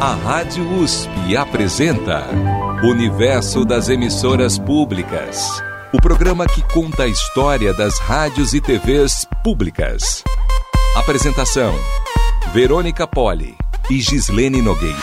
A 0.00 0.14
Rádio 0.14 0.64
USP 0.80 1.36
apresenta 1.36 2.24
Universo 2.82 3.66
das 3.66 3.90
Emissoras 3.90 4.58
Públicas. 4.58 5.62
O 5.92 6.00
programa 6.00 6.46
que 6.46 6.62
conta 6.72 7.02
a 7.02 7.06
história 7.06 7.74
das 7.74 7.98
rádios 7.98 8.54
e 8.54 8.62
TVs 8.62 9.26
públicas. 9.44 10.24
Apresentação: 10.96 11.74
Verônica 12.50 13.06
Poli 13.06 13.54
e 13.90 14.00
Gislene 14.00 14.62
Nogueira. 14.62 14.96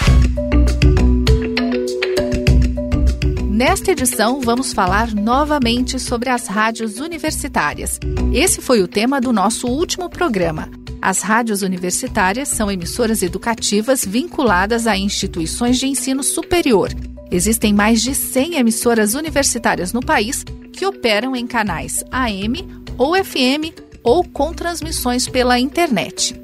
Nesta 3.43 3.91
edição, 3.91 4.41
vamos 4.41 4.73
falar 4.73 5.13
novamente 5.13 5.99
sobre 5.99 6.31
as 6.31 6.47
rádios 6.47 6.99
universitárias. 6.99 7.99
Esse 8.33 8.61
foi 8.61 8.81
o 8.81 8.87
tema 8.87 9.21
do 9.21 9.31
nosso 9.31 9.67
último 9.67 10.09
programa. 10.09 10.67
As 11.01 11.21
rádios 11.21 11.61
universitárias 11.61 12.49
são 12.49 12.71
emissoras 12.71 13.21
educativas 13.21 14.03
vinculadas 14.03 14.87
a 14.87 14.97
instituições 14.97 15.77
de 15.77 15.87
ensino 15.87 16.23
superior. 16.23 16.89
Existem 17.31 17.73
mais 17.73 18.01
de 18.01 18.15
100 18.15 18.55
emissoras 18.55 19.13
universitárias 19.13 19.93
no 19.93 20.01
país 20.01 20.43
que 20.73 20.85
operam 20.85 21.35
em 21.35 21.45
canais 21.45 22.03
AM 22.11 22.65
ou 22.97 23.15
FM 23.15 23.73
ou 24.03 24.23
com 24.23 24.53
transmissões 24.53 25.27
pela 25.27 25.59
internet. 25.59 26.39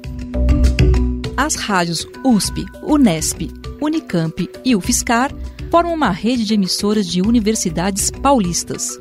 As 1.36 1.56
rádios 1.56 2.06
USP, 2.24 2.64
Unesp, 2.82 3.50
Unicamp 3.80 4.48
e 4.64 4.76
UFSCar 4.76 5.32
formam 5.70 5.94
uma 5.94 6.10
rede 6.10 6.44
de 6.44 6.54
emissoras 6.54 7.06
de 7.06 7.20
universidades 7.20 8.10
paulistas. 8.10 8.98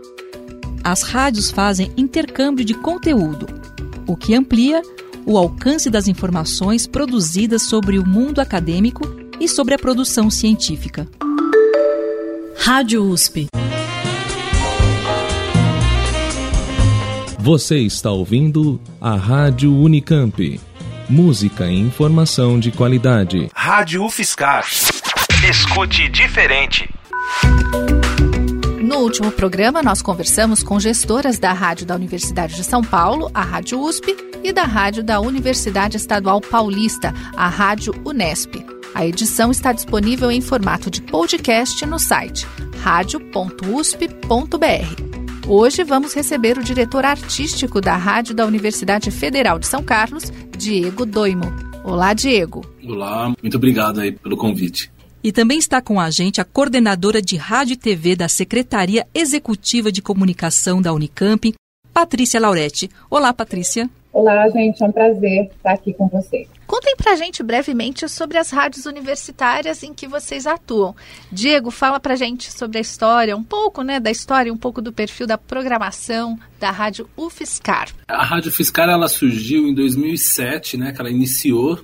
As 0.83 1.03
rádios 1.03 1.51
fazem 1.51 1.91
intercâmbio 1.95 2.65
de 2.65 2.73
conteúdo, 2.73 3.47
o 4.07 4.17
que 4.17 4.33
amplia 4.33 4.81
o 5.25 5.37
alcance 5.37 5.89
das 5.89 6.07
informações 6.07 6.85
produzidas 6.85 7.63
sobre 7.63 7.97
o 7.97 8.05
mundo 8.05 8.39
acadêmico 8.39 9.03
e 9.39 9.47
sobre 9.47 9.73
a 9.73 9.79
produção 9.79 10.29
científica. 10.29 11.07
Rádio 12.57 13.03
USP. 13.03 13.47
Você 17.39 17.79
está 17.79 18.09
ouvindo 18.09 18.79
a 19.01 19.15
Rádio 19.15 19.73
Unicamp. 19.75 20.59
Música 21.09 21.67
e 21.69 21.77
informação 21.77 22.57
de 22.57 22.71
qualidade. 22.71 23.49
Rádio 23.53 24.05
UFSCar. 24.05 24.65
Escute 25.49 26.07
diferente. 26.07 26.89
No 28.93 28.99
último 28.99 29.31
programa, 29.31 29.81
nós 29.81 30.03
conversamos 30.03 30.61
com 30.61 30.79
gestoras 30.79 31.39
da 31.39 31.51
Rádio 31.51 31.83
da 31.83 31.95
Universidade 31.95 32.53
de 32.55 32.63
São 32.63 32.83
Paulo, 32.83 33.27
a 33.33 33.41
Rádio 33.41 33.81
USP, 33.81 34.15
e 34.43 34.53
da 34.53 34.65
Rádio 34.65 35.03
da 35.03 35.19
Universidade 35.19 35.97
Estadual 35.97 36.39
Paulista, 36.39 37.11
a 37.35 37.47
Rádio 37.47 37.91
Unesp. 38.05 38.53
A 38.93 39.03
edição 39.03 39.49
está 39.49 39.73
disponível 39.73 40.29
em 40.29 40.41
formato 40.41 40.91
de 40.91 41.01
podcast 41.01 41.83
no 41.87 41.97
site 41.97 42.45
radio.usp.br. 42.83 44.27
Hoje 45.47 45.83
vamos 45.83 46.13
receber 46.13 46.59
o 46.59 46.63
diretor 46.63 47.03
artístico 47.03 47.81
da 47.81 47.97
Rádio 47.97 48.35
da 48.35 48.45
Universidade 48.45 49.09
Federal 49.09 49.57
de 49.57 49.65
São 49.65 49.81
Carlos, 49.81 50.31
Diego 50.55 51.03
Doimo. 51.03 51.51
Olá, 51.83 52.13
Diego. 52.13 52.63
Olá, 52.87 53.33
muito 53.41 53.57
obrigado 53.57 54.01
aí 54.01 54.11
pelo 54.11 54.37
convite. 54.37 54.93
E 55.23 55.31
também 55.31 55.57
está 55.57 55.81
com 55.81 56.01
a 56.01 56.09
gente 56.09 56.41
a 56.41 56.43
coordenadora 56.43 57.21
de 57.21 57.37
Rádio 57.37 57.75
e 57.75 57.77
TV 57.77 58.13
da 58.13 58.27
Secretaria 58.27 59.07
Executiva 59.13 59.89
de 59.89 60.01
Comunicação 60.01 60.81
da 60.81 60.91
Unicamp, 60.91 61.53
Patrícia 61.93 62.41
Lauretti. 62.41 62.89
Olá, 63.09 63.33
Patrícia. 63.33 63.89
Olá, 64.11 64.49
gente, 64.49 64.83
é 64.83 64.85
um 64.85 64.91
prazer 64.91 65.45
estar 65.45 65.71
aqui 65.71 65.93
com 65.93 66.09
você. 66.09 66.45
Contem 66.67 66.95
pra 66.97 67.15
gente 67.15 67.41
brevemente 67.41 68.07
sobre 68.09 68.37
as 68.37 68.51
rádios 68.51 68.85
universitárias 68.85 69.81
em 69.81 69.93
que 69.93 70.09
vocês 70.09 70.45
atuam. 70.45 70.93
Diego, 71.31 71.71
fala 71.71 72.01
pra 72.01 72.17
gente 72.17 72.51
sobre 72.51 72.77
a 72.77 72.81
história, 72.81 73.37
um 73.37 73.43
pouco, 73.43 73.81
né, 73.81 74.01
da 74.01 74.11
história, 74.11 74.51
um 74.51 74.57
pouco 74.57 74.81
do 74.81 74.91
perfil 74.91 75.25
da 75.25 75.37
programação 75.37 76.37
da 76.59 76.69
Rádio 76.69 77.09
UFSCar. 77.15 77.87
A 78.09 78.25
Rádio 78.25 78.51
UFSCar, 78.51 78.89
ela 78.89 79.07
surgiu 79.07 79.67
em 79.67 79.73
2007, 79.73 80.75
né, 80.75 80.91
que 80.91 80.99
ela 80.99 81.09
iniciou 81.09 81.79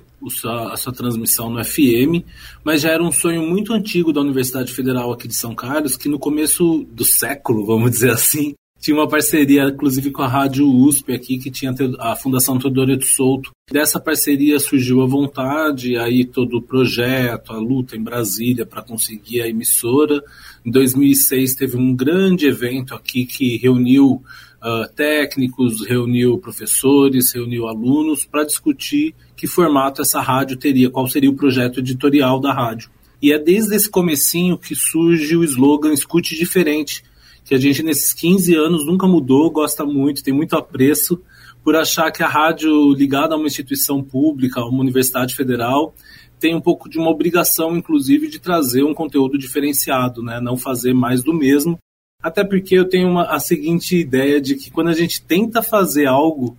a 0.70 0.76
sua 0.76 0.92
transmissão 0.92 1.50
no 1.50 1.64
FM, 1.64 2.24
mas 2.64 2.82
já 2.82 2.90
era 2.90 3.02
um 3.02 3.12
sonho 3.12 3.42
muito 3.42 3.72
antigo 3.72 4.12
da 4.12 4.20
Universidade 4.20 4.72
Federal 4.72 5.12
aqui 5.12 5.26
de 5.26 5.34
São 5.34 5.54
Carlos, 5.54 5.96
que 5.96 6.08
no 6.08 6.18
começo 6.18 6.86
do 6.92 7.04
século, 7.04 7.64
vamos 7.64 7.90
dizer 7.90 8.10
assim, 8.10 8.54
tinha 8.80 8.96
uma 8.96 9.06
parceria, 9.06 9.64
inclusive, 9.64 10.10
com 10.10 10.22
a 10.22 10.26
Rádio 10.26 10.66
USP 10.66 11.12
aqui, 11.12 11.36
que 11.36 11.50
tinha 11.50 11.74
a 11.98 12.16
Fundação 12.16 12.58
Teodoreto 12.58 13.04
Souto. 13.04 13.50
Dessa 13.70 14.00
parceria 14.00 14.58
surgiu 14.58 15.02
a 15.02 15.06
vontade, 15.06 15.98
aí 15.98 16.24
todo 16.24 16.56
o 16.56 16.62
projeto, 16.62 17.52
a 17.52 17.58
luta 17.58 17.94
em 17.94 18.02
Brasília 18.02 18.64
para 18.64 18.80
conseguir 18.80 19.42
a 19.42 19.48
emissora. 19.48 20.24
Em 20.64 20.70
2006 20.70 21.54
teve 21.54 21.76
um 21.76 21.94
grande 21.94 22.46
evento 22.46 22.94
aqui 22.94 23.26
que 23.26 23.58
reuniu 23.58 24.22
uh, 24.62 24.92
técnicos, 24.94 25.86
reuniu 25.86 26.38
professores, 26.38 27.32
reuniu 27.32 27.66
alunos 27.66 28.24
para 28.24 28.44
discutir 28.44 29.14
que 29.36 29.46
formato 29.46 30.02
essa 30.02 30.20
rádio 30.20 30.56
teria, 30.56 30.90
qual 30.90 31.08
seria 31.08 31.30
o 31.30 31.36
projeto 31.36 31.80
editorial 31.80 32.38
da 32.40 32.52
rádio. 32.52 32.90
E 33.22 33.32
é 33.32 33.38
desde 33.38 33.74
esse 33.74 33.90
comecinho 33.90 34.56
que 34.56 34.74
surge 34.74 35.36
o 35.36 35.44
slogan 35.44 35.92
Escute 35.92 36.36
Diferente, 36.36 37.02
que 37.44 37.54
a 37.54 37.58
gente 37.58 37.82
nesses 37.82 38.12
15 38.12 38.54
anos 38.54 38.86
nunca 38.86 39.06
mudou, 39.06 39.50
gosta 39.50 39.84
muito, 39.84 40.22
tem 40.22 40.32
muito 40.32 40.56
apreço 40.56 41.20
por 41.62 41.76
achar 41.76 42.10
que 42.10 42.22
a 42.22 42.28
rádio 42.28 42.94
ligada 42.94 43.34
a 43.34 43.36
uma 43.36 43.46
instituição 43.46 44.02
pública, 44.02 44.60
a 44.60 44.68
uma 44.68 44.80
universidade 44.80 45.34
federal, 45.34 45.94
tem 46.38 46.54
um 46.54 46.60
pouco 46.60 46.88
de 46.88 46.98
uma 46.98 47.10
obrigação, 47.10 47.76
inclusive, 47.76 48.28
de 48.28 48.38
trazer 48.38 48.82
um 48.82 48.94
conteúdo 48.94 49.36
diferenciado, 49.36 50.22
né? 50.22 50.40
não 50.40 50.56
fazer 50.56 50.94
mais 50.94 51.22
do 51.22 51.34
mesmo. 51.34 51.78
Até 52.22 52.44
porque 52.44 52.74
eu 52.74 52.88
tenho 52.88 53.08
uma, 53.08 53.24
a 53.24 53.40
seguinte 53.40 53.96
ideia 53.96 54.40
de 54.40 54.54
que 54.54 54.70
quando 54.70 54.88
a 54.88 54.94
gente 54.94 55.22
tenta 55.22 55.62
fazer 55.62 56.06
algo 56.06 56.56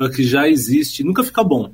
uh, 0.00 0.08
que 0.10 0.22
já 0.22 0.48
existe, 0.48 1.02
nunca 1.02 1.24
fica 1.24 1.42
bom. 1.42 1.72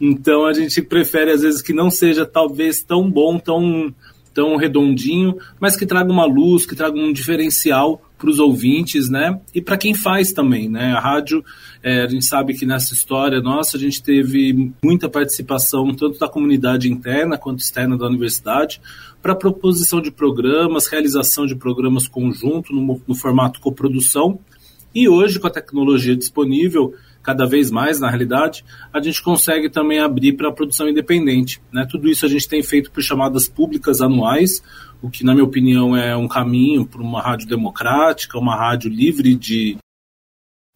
Então 0.00 0.44
a 0.44 0.52
gente 0.52 0.82
prefere, 0.82 1.30
às 1.30 1.42
vezes, 1.42 1.62
que 1.62 1.72
não 1.72 1.90
seja 1.90 2.26
talvez 2.26 2.82
tão 2.82 3.08
bom, 3.08 3.38
tão 3.38 3.94
tão 4.34 4.56
redondinho, 4.56 5.38
mas 5.60 5.76
que 5.76 5.86
traga 5.86 6.10
uma 6.10 6.24
luz, 6.24 6.66
que 6.66 6.74
traga 6.74 6.98
um 6.98 7.12
diferencial 7.12 8.02
para 8.24 8.30
os 8.30 8.38
ouvintes, 8.38 9.10
né? 9.10 9.38
E 9.54 9.60
para 9.60 9.76
quem 9.76 9.92
faz 9.92 10.32
também, 10.32 10.66
né? 10.66 10.92
A 10.92 11.00
rádio, 11.00 11.44
é, 11.82 12.00
a 12.00 12.08
gente 12.08 12.24
sabe 12.24 12.54
que 12.54 12.64
nessa 12.64 12.94
história 12.94 13.42
nossa 13.42 13.76
a 13.76 13.80
gente 13.80 14.02
teve 14.02 14.72
muita 14.82 15.10
participação 15.10 15.94
tanto 15.94 16.18
da 16.18 16.26
comunidade 16.26 16.90
interna 16.90 17.36
quanto 17.36 17.60
externa 17.60 17.98
da 17.98 18.06
universidade 18.06 18.80
para 19.20 19.34
proposição 19.34 20.00
de 20.00 20.10
programas, 20.10 20.86
realização 20.86 21.44
de 21.44 21.54
programas 21.54 22.08
conjunto 22.08 22.72
no, 22.74 22.98
no 23.06 23.14
formato 23.14 23.60
coprodução. 23.60 24.38
E 24.94 25.08
hoje, 25.08 25.40
com 25.40 25.46
a 25.48 25.50
tecnologia 25.50 26.14
disponível, 26.14 26.94
cada 27.20 27.46
vez 27.46 27.70
mais, 27.70 27.98
na 27.98 28.08
realidade, 28.08 28.64
a 28.92 29.00
gente 29.00 29.22
consegue 29.22 29.68
também 29.68 29.98
abrir 29.98 30.34
para 30.34 30.50
a 30.50 30.52
produção 30.52 30.88
independente. 30.88 31.60
Né? 31.72 31.86
Tudo 31.90 32.08
isso 32.08 32.24
a 32.24 32.28
gente 32.28 32.46
tem 32.46 32.62
feito 32.62 32.92
por 32.92 33.02
chamadas 33.02 33.48
públicas 33.48 34.00
anuais, 34.00 34.62
o 35.02 35.10
que, 35.10 35.24
na 35.24 35.32
minha 35.34 35.44
opinião, 35.44 35.96
é 35.96 36.16
um 36.16 36.28
caminho 36.28 36.86
para 36.86 37.02
uma 37.02 37.20
rádio 37.20 37.48
democrática, 37.48 38.38
uma 38.38 38.54
rádio 38.54 38.90
livre 38.90 39.34
de 39.34 39.76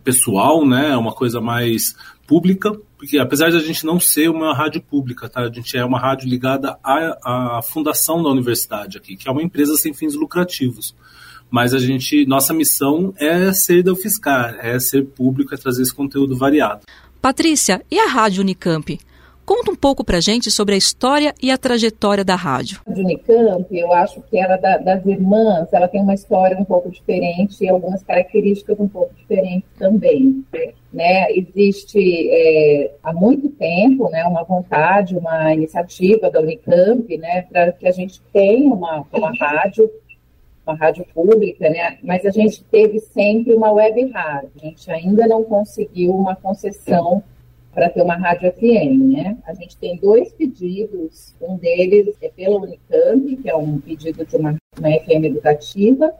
pessoal, 0.03 0.67
né? 0.67 0.97
uma 0.97 1.13
coisa 1.13 1.41
mais 1.41 1.95
pública, 2.27 2.73
porque 2.97 3.19
apesar 3.19 3.51
de 3.51 3.57
a 3.57 3.61
gente 3.61 3.87
não 3.87 4.01
ser 4.01 4.29
uma 4.29 4.55
rádio 4.55 4.83
pública, 4.83 5.29
tá? 5.29 5.43
a 5.43 5.53
gente 5.53 5.77
é 5.77 5.85
uma 5.85 6.01
rádio 6.01 6.29
ligada 6.29 6.79
à, 6.83 7.59
à 7.59 7.63
fundação 7.63 8.23
da 8.23 8.31
universidade 8.31 8.97
aqui, 8.99 9.17
que 9.17 9.29
é 9.29 9.31
uma 9.31 9.43
empresa 9.43 9.77
sem 9.77 9.95
fins 9.95 10.15
lucrativos 10.15 10.95
mas 11.51 11.75
a 11.75 11.79
gente, 11.79 12.27
nossa 12.27 12.53
missão 12.53 13.13
é 13.19 13.53
ser 13.53 13.83
da 13.83 13.93
UFSCar, 13.93 14.59
é 14.61 14.79
ser 14.79 15.05
público, 15.05 15.55
é 15.55 15.59
trazer 15.59 15.83
esse 15.83 15.95
conteúdo 15.95 16.37
variado. 16.37 16.83
Patrícia, 17.21 17.83
e 17.91 17.99
a 17.99 18.07
Rádio 18.07 18.43
Unicamp? 18.43 18.99
Conta 19.49 19.71
um 19.71 19.75
pouco 19.75 20.05
pra 20.05 20.21
gente 20.21 20.51
sobre 20.51 20.75
a 20.75 20.77
história 20.77 21.35
e 21.43 21.51
a 21.51 21.57
trajetória 21.57 22.23
da 22.23 22.35
rádio. 22.35 22.83
A 22.87 22.91
Unicamp, 22.91 23.67
eu 23.75 23.91
acho 23.95 24.21
que 24.29 24.39
ela 24.39 24.59
da, 24.59 24.77
das 24.77 25.07
irmãs, 25.07 25.73
ela 25.73 25.89
tem 25.89 26.03
uma 26.03 26.13
história 26.13 26.55
um 26.59 26.67
pouco 26.67 26.91
diferente 26.91 27.65
e 27.65 27.69
algumas 27.71 28.03
características 28.03 28.79
um 28.79 28.87
pouco 28.87 29.15
diferentes 29.15 29.67
também. 29.79 30.45
Né? 30.93 31.33
Existe 31.33 32.29
é, 32.31 32.93
há 33.03 33.11
muito 33.15 33.49
tempo 33.49 34.11
né, 34.11 34.23
uma 34.25 34.45
vontade, 34.45 35.17
uma 35.17 35.55
iniciativa 35.55 36.31
da 36.31 36.41
Unicamp 36.41 37.17
né, 37.17 37.47
para 37.51 37.73
que 37.73 37.89
a 37.89 37.91
gente 37.91 38.21
tenha 38.31 38.69
uma, 38.69 39.03
uma 39.11 39.33
rádio 39.35 39.91
uma 40.69 40.77
rádio 40.77 41.05
pública, 41.15 41.69
né? 41.71 41.99
mas 42.03 42.25
a 42.27 42.31
gente 42.31 42.63
teve 42.65 43.01
sempre 43.01 43.55
uma 43.55 43.73
web 43.73 44.11
rádio. 44.11 44.51
A 44.57 44.67
gente 44.67 44.91
ainda 44.91 45.27
não 45.27 45.43
conseguiu 45.43 46.15
uma 46.15 46.37
concessão 46.37 47.23
para 47.73 47.89
ter 47.89 48.03
uma 48.03 48.17
rádio 48.17 48.53
FM, 48.53 49.15
né? 49.15 49.39
A 49.47 49.55
gente 49.55 49.77
tem 49.77 49.97
dois 49.97 50.33
pedidos, 50.33 51.35
um 51.41 51.57
deles 51.57 52.17
é 52.21 52.29
pela 52.29 52.59
Unicamp, 52.59 53.37
que 53.37 53.49
é 53.49 53.55
um 53.55 53.79
pedido 53.79 54.27
de 54.27 54.37
uma, 54.37 54.57
uma 54.79 54.89
FM 54.89 55.25
educativa, 55.25 56.13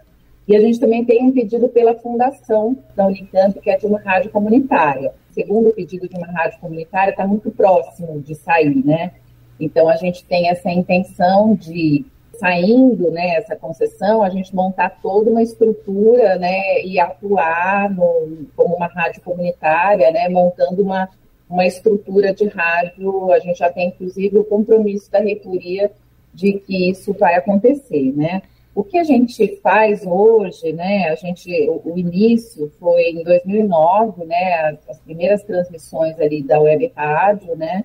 e 0.47 0.57
a 0.57 0.61
gente 0.61 0.79
também 0.79 1.05
tem 1.05 1.25
um 1.25 1.33
pedido 1.33 1.69
pela 1.69 1.95
fundação 1.95 2.77
da 2.95 3.07
Unicamp, 3.07 3.59
que 3.61 3.71
é 3.71 3.77
de 3.77 3.87
uma 3.87 3.99
rádio 3.99 4.31
comunitária. 4.31 5.13
Segundo 5.31 5.71
o 5.71 5.75
pedido 5.75 6.09
de 6.09 6.17
uma 6.17 6.29
rádio 6.29 6.61
comunitária, 6.61 7.11
está 7.11 7.27
muito 7.27 7.51
próximo 7.51 8.21
de 8.21 8.35
sair, 8.35 8.87
né? 8.87 9.13
Então, 9.59 9.89
a 9.89 9.97
gente 9.97 10.25
tem 10.25 10.49
essa 10.49 10.71
intenção 10.71 11.55
de, 11.55 12.07
saindo 12.39 13.11
né, 13.11 13.37
essa 13.37 13.57
concessão, 13.57 14.23
a 14.23 14.31
gente 14.31 14.55
montar 14.55 14.91
toda 15.03 15.31
uma 15.31 15.43
estrutura 15.43 16.37
né, 16.37 16.83
e 16.85 16.99
atuar 16.99 17.91
no, 17.91 18.47
como 18.55 18.77
uma 18.77 18.87
rádio 18.87 19.21
comunitária, 19.23 20.11
né, 20.11 20.29
montando 20.29 20.83
uma, 20.83 21.09
uma 21.51 21.67
estrutura 21.67 22.33
de 22.33 22.47
rádio. 22.47 23.33
A 23.33 23.39
gente 23.41 23.59
já 23.59 23.71
tem, 23.71 23.89
inclusive, 23.89 24.39
o 24.39 24.45
compromisso 24.45 25.11
da 25.11 25.19
reitoria 25.19 25.91
de 26.33 26.53
que 26.55 26.91
isso 26.91 27.13
vai 27.13 27.35
acontecer, 27.35 28.13
né? 28.17 28.43
O 28.75 28.85
que 28.85 28.97
a 28.97 29.03
gente 29.03 29.57
faz 29.57 30.07
hoje, 30.07 30.73
né? 30.73 31.09
A 31.09 31.17
gente, 31.17 31.51
o, 31.69 31.95
o 31.95 31.99
início 31.99 32.71
foi 32.79 33.11
em 33.11 33.25
2009, 33.25 34.25
né? 34.25 34.61
As, 34.61 34.89
as, 34.91 34.99
primeiras 35.01 35.43
transmissões 35.43 36.19
ali 36.21 36.45
da 36.45 36.61
web 36.61 36.93
rádio, 36.95 37.57
né? 37.57 37.85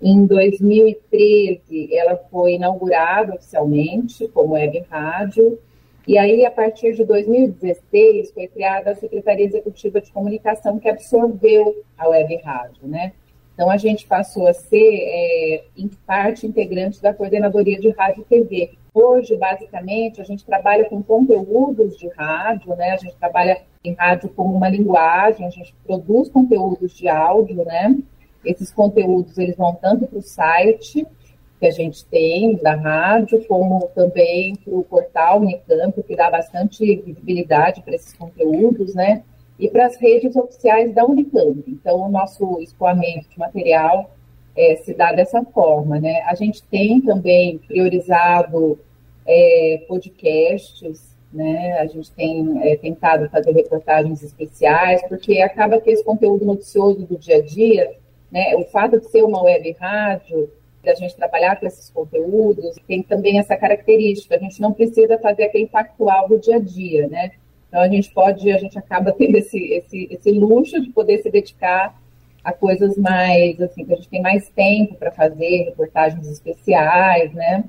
Em 0.00 0.26
2013, 0.26 1.94
ela 1.96 2.16
foi 2.30 2.54
inaugurada 2.54 3.34
oficialmente 3.34 4.28
como 4.28 4.54
web 4.54 4.84
rádio. 4.90 5.58
E 6.06 6.18
aí, 6.18 6.44
a 6.44 6.50
partir 6.50 6.94
de 6.94 7.04
2016, 7.04 8.30
foi 8.32 8.46
criada 8.46 8.90
a 8.90 8.94
Secretaria 8.94 9.46
Executiva 9.46 10.00
de 10.00 10.12
Comunicação, 10.12 10.78
que 10.78 10.88
absorveu 10.88 11.82
a 11.96 12.08
web 12.08 12.36
rádio, 12.44 12.86
né? 12.86 13.12
Então, 13.54 13.70
a 13.70 13.78
gente 13.78 14.06
passou 14.06 14.46
a 14.46 14.52
ser, 14.52 14.76
é, 14.76 15.64
em 15.76 15.88
parte, 16.06 16.46
integrante 16.46 17.00
da 17.00 17.14
Coordenadoria 17.14 17.80
de 17.80 17.88
Rádio 17.90 18.20
e 18.20 18.24
TV. 18.24 18.70
Hoje, 18.92 19.34
basicamente, 19.36 20.20
a 20.20 20.24
gente 20.24 20.44
trabalha 20.44 20.84
com 20.84 21.02
conteúdos 21.02 21.96
de 21.96 22.06
rádio, 22.08 22.76
né? 22.76 22.90
A 22.92 22.96
gente 22.98 23.16
trabalha 23.16 23.62
em 23.82 23.94
rádio 23.94 24.28
como 24.28 24.54
uma 24.54 24.68
linguagem, 24.68 25.46
a 25.46 25.50
gente 25.50 25.74
produz 25.86 26.28
conteúdos 26.28 26.94
de 26.94 27.08
áudio, 27.08 27.64
né? 27.64 27.96
Esses 28.46 28.72
conteúdos, 28.72 29.36
eles 29.36 29.56
vão 29.56 29.74
tanto 29.74 30.06
para 30.06 30.18
o 30.18 30.22
site 30.22 31.06
que 31.58 31.66
a 31.66 31.70
gente 31.70 32.04
tem 32.06 32.56
da 32.56 32.74
rádio, 32.74 33.44
como 33.46 33.88
também 33.94 34.56
para 34.56 34.74
o 34.74 34.84
portal 34.84 35.40
Unicamp, 35.40 36.02
que 36.02 36.14
dá 36.14 36.30
bastante 36.30 36.96
visibilidade 36.96 37.82
para 37.82 37.94
esses 37.94 38.12
conteúdos, 38.12 38.94
né? 38.94 39.22
e 39.58 39.68
para 39.68 39.86
as 39.86 39.96
redes 39.96 40.36
oficiais 40.36 40.94
da 40.94 41.04
Unicamp. 41.04 41.62
Então, 41.66 42.02
o 42.02 42.08
nosso 42.08 42.60
escoamento 42.60 43.28
de 43.30 43.38
material 43.38 44.10
é, 44.56 44.76
se 44.76 44.94
dá 44.94 45.12
dessa 45.12 45.42
forma. 45.44 45.98
Né? 45.98 46.22
A 46.22 46.34
gente 46.34 46.62
tem 46.64 47.00
também 47.00 47.58
priorizado 47.58 48.78
é, 49.26 49.84
podcasts, 49.88 51.16
né? 51.32 51.78
a 51.78 51.86
gente 51.86 52.10
tem 52.12 52.60
é, 52.62 52.76
tentado 52.76 53.28
fazer 53.30 53.52
reportagens 53.52 54.22
especiais, 54.22 55.02
porque 55.08 55.40
acaba 55.40 55.80
que 55.80 55.90
esse 55.90 56.04
conteúdo 56.04 56.44
noticioso 56.44 57.06
do 57.06 57.16
dia 57.16 57.36
a 57.36 57.42
dia, 57.42 57.94
né? 58.30 58.54
o 58.56 58.64
fato 58.64 59.00
de 59.00 59.08
ser 59.08 59.22
uma 59.22 59.42
web 59.42 59.76
rádio, 59.80 60.50
da 60.84 60.94
gente 60.94 61.16
trabalhar 61.16 61.58
com 61.58 61.66
esses 61.66 61.90
conteúdos, 61.90 62.76
tem 62.86 63.02
também 63.02 63.38
essa 63.38 63.56
característica, 63.56 64.36
a 64.36 64.38
gente 64.38 64.60
não 64.60 64.72
precisa 64.72 65.18
fazer 65.18 65.44
aquele 65.44 65.66
factual 65.66 66.28
do 66.28 66.38
dia 66.38 66.56
a 66.56 66.60
dia, 66.60 67.08
né? 67.08 67.32
Então 67.68 67.80
a 67.80 67.88
gente 67.88 68.10
pode, 68.12 68.50
a 68.52 68.58
gente 68.58 68.78
acaba 68.78 69.12
tendo 69.12 69.36
esse, 69.36 69.58
esse, 69.58 70.08
esse 70.10 70.30
luxo 70.30 70.80
de 70.80 70.90
poder 70.90 71.18
se 71.18 71.30
dedicar 71.30 72.00
a 72.44 72.52
coisas 72.52 72.96
mais, 72.96 73.60
assim, 73.60 73.84
que 73.84 73.92
a 73.92 73.96
gente 73.96 74.08
tem 74.08 74.22
mais 74.22 74.48
tempo 74.50 74.94
para 74.94 75.10
fazer, 75.10 75.64
reportagens 75.64 76.28
especiais, 76.28 77.34
né? 77.34 77.64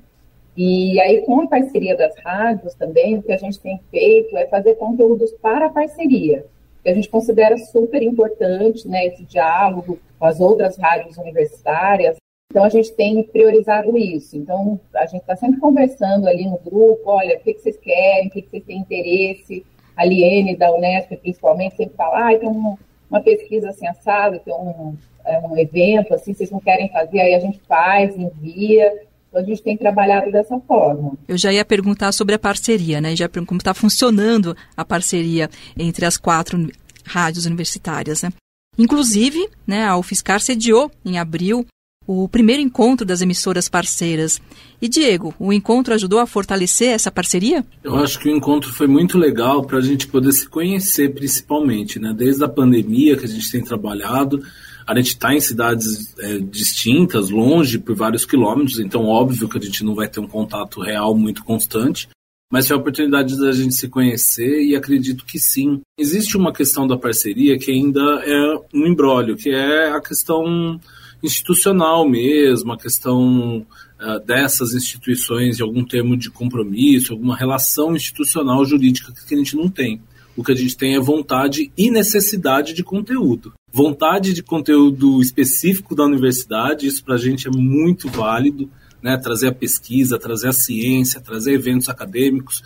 E 0.56 1.00
aí, 1.00 1.22
com 1.22 1.40
a 1.40 1.48
parceria 1.48 1.96
das 1.96 2.16
rádios 2.24 2.74
também, 2.74 3.18
o 3.18 3.22
que 3.22 3.32
a 3.32 3.36
gente 3.36 3.58
tem 3.58 3.80
feito 3.90 4.36
é 4.36 4.46
fazer 4.46 4.74
conteúdos 4.74 5.32
para 5.42 5.66
a 5.66 5.70
parceria, 5.70 6.46
que 6.82 6.88
a 6.88 6.94
gente 6.94 7.08
considera 7.08 7.56
super 7.58 8.02
importante, 8.02 8.86
né, 8.88 9.06
esse 9.06 9.24
diálogo 9.24 9.98
com 10.18 10.26
as 10.26 10.40
outras 10.40 10.76
rádios 10.76 11.16
universitárias. 11.16 12.16
Então, 12.50 12.64
a 12.64 12.68
gente 12.68 12.92
tem 12.92 13.22
priorizado 13.22 13.96
isso. 13.96 14.36
Então, 14.36 14.80
a 14.94 15.04
gente 15.06 15.20
está 15.20 15.36
sempre 15.36 15.60
conversando 15.60 16.26
ali 16.26 16.46
no 16.46 16.58
grupo, 16.58 17.02
olha, 17.06 17.36
o 17.36 17.40
que, 17.40 17.54
que 17.54 17.60
vocês 17.60 17.76
querem, 17.76 18.28
o 18.28 18.30
que, 18.30 18.42
que 18.42 18.50
vocês 18.50 18.64
têm 18.64 18.78
interesse, 18.78 19.64
a 19.94 20.04
Liene 20.04 20.56
da 20.56 20.72
Unesp, 20.72 21.16
principalmente, 21.16 21.76
sempre 21.76 21.96
fala, 21.96 22.30
ah, 22.30 22.38
tem 22.38 22.48
uma, 22.48 22.78
uma 23.10 23.20
pesquisa 23.20 23.68
assim 23.68 23.86
assada, 23.86 24.38
tem 24.38 24.54
um, 24.54 24.96
é, 25.24 25.38
um 25.40 25.58
evento, 25.58 26.14
assim, 26.14 26.32
vocês 26.32 26.50
não 26.50 26.60
querem 26.60 26.88
fazer, 26.88 27.20
aí 27.20 27.34
a 27.34 27.40
gente 27.40 27.60
faz, 27.68 28.16
envia. 28.16 29.07
Então 29.28 29.42
a 29.42 29.44
gente 29.44 29.62
tem 29.62 29.76
trabalhado 29.76 30.32
dessa 30.32 30.58
forma. 30.60 31.12
Eu 31.26 31.36
já 31.36 31.52
ia 31.52 31.64
perguntar 31.64 32.12
sobre 32.12 32.34
a 32.34 32.38
parceria, 32.38 33.00
né? 33.00 33.14
Já 33.14 33.28
como 33.28 33.58
está 33.58 33.74
funcionando 33.74 34.56
a 34.76 34.84
parceria 34.84 35.50
entre 35.76 36.06
as 36.06 36.16
quatro 36.16 36.68
rádios 37.04 37.46
universitárias, 37.46 38.22
né? 38.22 38.32
Inclusive, 38.76 39.48
né, 39.66 39.84
a 39.84 39.96
UFSCar 39.96 40.40
sediou 40.40 40.90
em 41.04 41.18
abril 41.18 41.66
o 42.06 42.26
primeiro 42.26 42.62
encontro 42.62 43.04
das 43.04 43.20
emissoras 43.20 43.68
parceiras. 43.68 44.40
E 44.80 44.88
Diego, 44.88 45.34
o 45.38 45.52
encontro 45.52 45.92
ajudou 45.92 46.20
a 46.20 46.26
fortalecer 46.26 46.88
essa 46.88 47.10
parceria? 47.10 47.62
Eu 47.84 47.96
acho 47.96 48.18
que 48.18 48.30
o 48.30 48.34
encontro 48.34 48.72
foi 48.72 48.86
muito 48.86 49.18
legal 49.18 49.62
para 49.62 49.76
a 49.76 49.82
gente 49.82 50.06
poder 50.06 50.32
se 50.32 50.48
conhecer, 50.48 51.12
principalmente, 51.12 51.98
né? 51.98 52.14
Desde 52.16 52.42
a 52.42 52.48
pandemia 52.48 53.14
que 53.14 53.26
a 53.26 53.28
gente 53.28 53.52
tem 53.52 53.62
trabalhado, 53.62 54.42
a 54.88 54.94
gente 54.94 55.08
está 55.08 55.34
em 55.34 55.40
cidades 55.40 56.14
é, 56.18 56.38
distintas, 56.38 57.28
longe 57.28 57.78
por 57.78 57.94
vários 57.94 58.24
quilômetros, 58.24 58.78
então 58.78 59.04
óbvio 59.04 59.46
que 59.46 59.58
a 59.58 59.60
gente 59.60 59.84
não 59.84 59.94
vai 59.94 60.08
ter 60.08 60.18
um 60.18 60.26
contato 60.26 60.80
real 60.80 61.14
muito 61.14 61.44
constante. 61.44 62.08
Mas 62.50 62.66
foi 62.66 62.74
a 62.74 62.80
oportunidade 62.80 63.38
da 63.38 63.52
gente 63.52 63.74
se 63.74 63.86
conhecer 63.86 64.62
e 64.62 64.74
acredito 64.74 65.26
que 65.26 65.38
sim. 65.38 65.82
Existe 65.98 66.38
uma 66.38 66.54
questão 66.54 66.86
da 66.86 66.96
parceria 66.96 67.58
que 67.58 67.70
ainda 67.70 68.00
é 68.24 68.60
um 68.72 68.86
embrólio, 68.86 69.36
que 69.36 69.50
é 69.50 69.90
a 69.90 70.00
questão 70.00 70.80
institucional 71.22 72.08
mesmo, 72.08 72.72
a 72.72 72.78
questão 72.78 73.58
uh, 74.00 74.18
dessas 74.24 74.72
instituições 74.72 75.58
de 75.58 75.62
algum 75.62 75.84
termo 75.84 76.16
de 76.16 76.30
compromisso, 76.30 77.12
alguma 77.12 77.36
relação 77.36 77.94
institucional 77.94 78.64
jurídica 78.64 79.12
que 79.12 79.34
a 79.34 79.36
gente 79.36 79.54
não 79.54 79.68
tem. 79.68 80.00
O 80.34 80.42
que 80.42 80.52
a 80.52 80.56
gente 80.56 80.74
tem 80.74 80.96
é 80.96 81.00
vontade 81.00 81.70
e 81.76 81.90
necessidade 81.90 82.72
de 82.72 82.82
conteúdo. 82.82 83.52
Vontade 83.72 84.32
de 84.32 84.42
conteúdo 84.42 85.20
específico 85.20 85.94
da 85.94 86.04
universidade, 86.04 86.86
isso 86.86 87.04
para 87.04 87.16
a 87.16 87.18
gente 87.18 87.46
é 87.46 87.50
muito 87.50 88.08
válido, 88.08 88.70
né? 89.02 89.16
trazer 89.16 89.48
a 89.48 89.52
pesquisa, 89.52 90.18
trazer 90.18 90.48
a 90.48 90.52
ciência, 90.52 91.20
trazer 91.20 91.52
eventos 91.52 91.88
acadêmicos. 91.88 92.62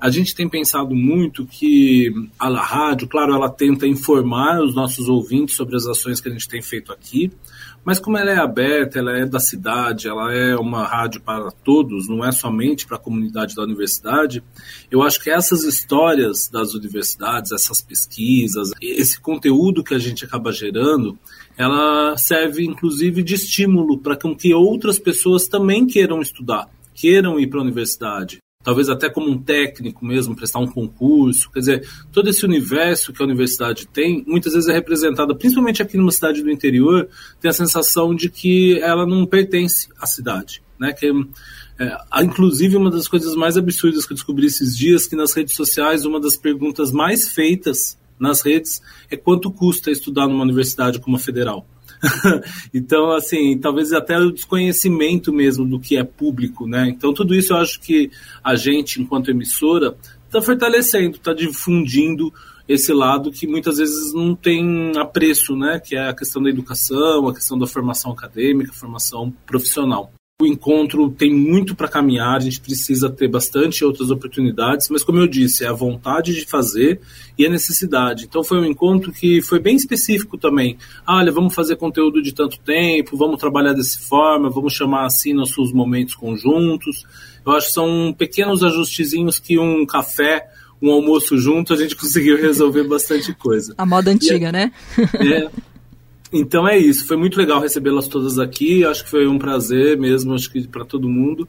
A 0.00 0.10
gente 0.10 0.32
tem 0.32 0.48
pensado 0.48 0.94
muito 0.94 1.44
que 1.44 2.08
a 2.38 2.48
rádio, 2.50 3.08
claro, 3.08 3.34
ela 3.34 3.50
tenta 3.50 3.84
informar 3.84 4.62
os 4.62 4.72
nossos 4.72 5.08
ouvintes 5.08 5.56
sobre 5.56 5.74
as 5.74 5.86
ações 5.86 6.20
que 6.20 6.28
a 6.28 6.32
gente 6.32 6.48
tem 6.48 6.62
feito 6.62 6.92
aqui, 6.92 7.32
mas 7.84 7.98
como 7.98 8.16
ela 8.16 8.30
é 8.30 8.36
aberta, 8.36 9.00
ela 9.00 9.18
é 9.18 9.26
da 9.26 9.40
cidade, 9.40 10.06
ela 10.06 10.32
é 10.32 10.54
uma 10.54 10.84
rádio 10.84 11.20
para 11.20 11.50
todos, 11.50 12.08
não 12.08 12.24
é 12.24 12.30
somente 12.30 12.86
para 12.86 12.96
a 12.96 13.00
comunidade 13.00 13.56
da 13.56 13.62
universidade, 13.64 14.42
eu 14.88 15.02
acho 15.02 15.20
que 15.20 15.30
essas 15.30 15.64
histórias 15.64 16.48
das 16.48 16.74
universidades, 16.74 17.50
essas 17.50 17.82
pesquisas, 17.82 18.70
esse 18.80 19.20
conteúdo 19.20 19.82
que 19.82 19.94
a 19.94 19.98
gente 19.98 20.24
acaba 20.24 20.52
gerando, 20.52 21.18
ela 21.56 22.16
serve 22.16 22.64
inclusive 22.64 23.20
de 23.20 23.34
estímulo 23.34 23.98
para 23.98 24.16
que 24.16 24.54
outras 24.54 24.98
pessoas 25.00 25.48
também 25.48 25.86
queiram 25.88 26.20
estudar, 26.20 26.68
queiram 26.94 27.40
ir 27.40 27.48
para 27.48 27.58
a 27.58 27.64
universidade 27.64 28.38
talvez 28.62 28.88
até 28.88 29.08
como 29.08 29.30
um 29.30 29.38
técnico 29.38 30.04
mesmo, 30.04 30.34
prestar 30.34 30.58
um 30.58 30.66
concurso. 30.66 31.50
Quer 31.50 31.60
dizer, 31.60 31.88
todo 32.12 32.28
esse 32.28 32.44
universo 32.44 33.12
que 33.12 33.22
a 33.22 33.24
universidade 33.24 33.86
tem, 33.86 34.24
muitas 34.26 34.52
vezes 34.52 34.68
é 34.68 34.72
representado, 34.72 35.36
principalmente 35.36 35.82
aqui 35.82 35.96
numa 35.96 36.10
cidade 36.10 36.42
do 36.42 36.50
interior, 36.50 37.08
tem 37.40 37.48
a 37.48 37.54
sensação 37.54 38.14
de 38.14 38.28
que 38.28 38.78
ela 38.80 39.06
não 39.06 39.24
pertence 39.26 39.88
à 40.00 40.06
cidade. 40.06 40.62
Né? 40.78 40.92
Que, 40.92 41.06
é, 41.78 42.22
inclusive, 42.22 42.76
uma 42.76 42.90
das 42.90 43.06
coisas 43.06 43.34
mais 43.34 43.56
absurdas 43.56 44.04
que 44.04 44.12
eu 44.12 44.16
descobri 44.16 44.46
esses 44.46 44.76
dias, 44.76 45.06
que 45.06 45.16
nas 45.16 45.32
redes 45.32 45.54
sociais, 45.54 46.04
uma 46.04 46.20
das 46.20 46.36
perguntas 46.36 46.90
mais 46.90 47.28
feitas 47.28 47.96
nas 48.18 48.40
redes 48.40 48.82
é 49.10 49.16
quanto 49.16 49.50
custa 49.50 49.90
estudar 49.90 50.26
numa 50.26 50.42
universidade 50.42 51.00
como 51.00 51.16
a 51.16 51.20
federal. 51.20 51.66
então, 52.72 53.10
assim, 53.12 53.58
talvez 53.58 53.92
até 53.92 54.18
o 54.18 54.32
desconhecimento 54.32 55.32
mesmo 55.32 55.66
do 55.66 55.80
que 55.80 55.96
é 55.96 56.04
público, 56.04 56.66
né? 56.66 56.88
Então, 56.88 57.12
tudo 57.12 57.34
isso 57.34 57.52
eu 57.52 57.58
acho 57.58 57.80
que 57.80 58.10
a 58.42 58.54
gente, 58.54 59.00
enquanto 59.00 59.30
emissora, 59.30 59.96
está 60.26 60.40
fortalecendo, 60.40 61.16
está 61.16 61.32
difundindo 61.32 62.32
esse 62.68 62.92
lado 62.92 63.30
que 63.30 63.46
muitas 63.46 63.78
vezes 63.78 64.12
não 64.12 64.34
tem 64.34 64.92
apreço, 64.96 65.56
né? 65.56 65.80
Que 65.80 65.96
é 65.96 66.08
a 66.08 66.14
questão 66.14 66.42
da 66.42 66.50
educação, 66.50 67.26
a 67.26 67.34
questão 67.34 67.58
da 67.58 67.66
formação 67.66 68.12
acadêmica, 68.12 68.72
formação 68.72 69.32
profissional. 69.46 70.12
O 70.40 70.46
encontro 70.46 71.10
tem 71.10 71.34
muito 71.34 71.74
para 71.74 71.88
caminhar, 71.88 72.36
a 72.36 72.38
gente 72.38 72.60
precisa 72.60 73.10
ter 73.10 73.26
bastante 73.26 73.84
outras 73.84 74.08
oportunidades, 74.08 74.88
mas 74.88 75.02
como 75.02 75.18
eu 75.18 75.26
disse, 75.26 75.64
é 75.64 75.66
a 75.66 75.72
vontade 75.72 76.32
de 76.32 76.46
fazer 76.46 77.00
e 77.36 77.44
a 77.44 77.50
necessidade. 77.50 78.26
Então 78.26 78.44
foi 78.44 78.60
um 78.60 78.64
encontro 78.64 79.10
que 79.10 79.42
foi 79.42 79.58
bem 79.58 79.74
específico 79.74 80.38
também. 80.38 80.78
Ah, 81.04 81.16
olha, 81.16 81.32
vamos 81.32 81.56
fazer 81.56 81.74
conteúdo 81.74 82.22
de 82.22 82.32
tanto 82.32 82.56
tempo, 82.60 83.16
vamos 83.16 83.40
trabalhar 83.40 83.72
dessa 83.72 83.98
forma, 83.98 84.48
vamos 84.48 84.74
chamar 84.74 85.06
assim 85.06 85.34
nossos 85.34 85.72
momentos 85.72 86.14
conjuntos. 86.14 87.04
Eu 87.44 87.50
acho 87.50 87.66
que 87.66 87.72
são 87.72 88.14
pequenos 88.16 88.62
ajustezinhos 88.62 89.40
que 89.40 89.58
um 89.58 89.84
café 89.84 90.46
um 90.80 90.92
almoço 90.92 91.36
junto, 91.36 91.74
a 91.74 91.76
gente 91.76 91.94
conseguiu 91.96 92.36
resolver 92.36 92.84
bastante 92.84 93.34
coisa. 93.34 93.74
A 93.76 93.84
moda 93.84 94.10
antiga, 94.10 94.48
é, 94.50 94.52
né? 94.52 94.72
é, 94.96 95.50
Então 96.32 96.68
é 96.68 96.76
isso, 96.76 97.06
foi 97.06 97.16
muito 97.16 97.38
legal 97.38 97.60
recebê-las 97.60 98.06
todas 98.06 98.38
aqui, 98.38 98.84
acho 98.84 99.04
que 99.04 99.10
foi 99.10 99.26
um 99.26 99.38
prazer 99.38 99.96
mesmo, 99.98 100.34
acho 100.34 100.50
que 100.50 100.66
para 100.68 100.84
todo 100.84 101.08
mundo. 101.08 101.48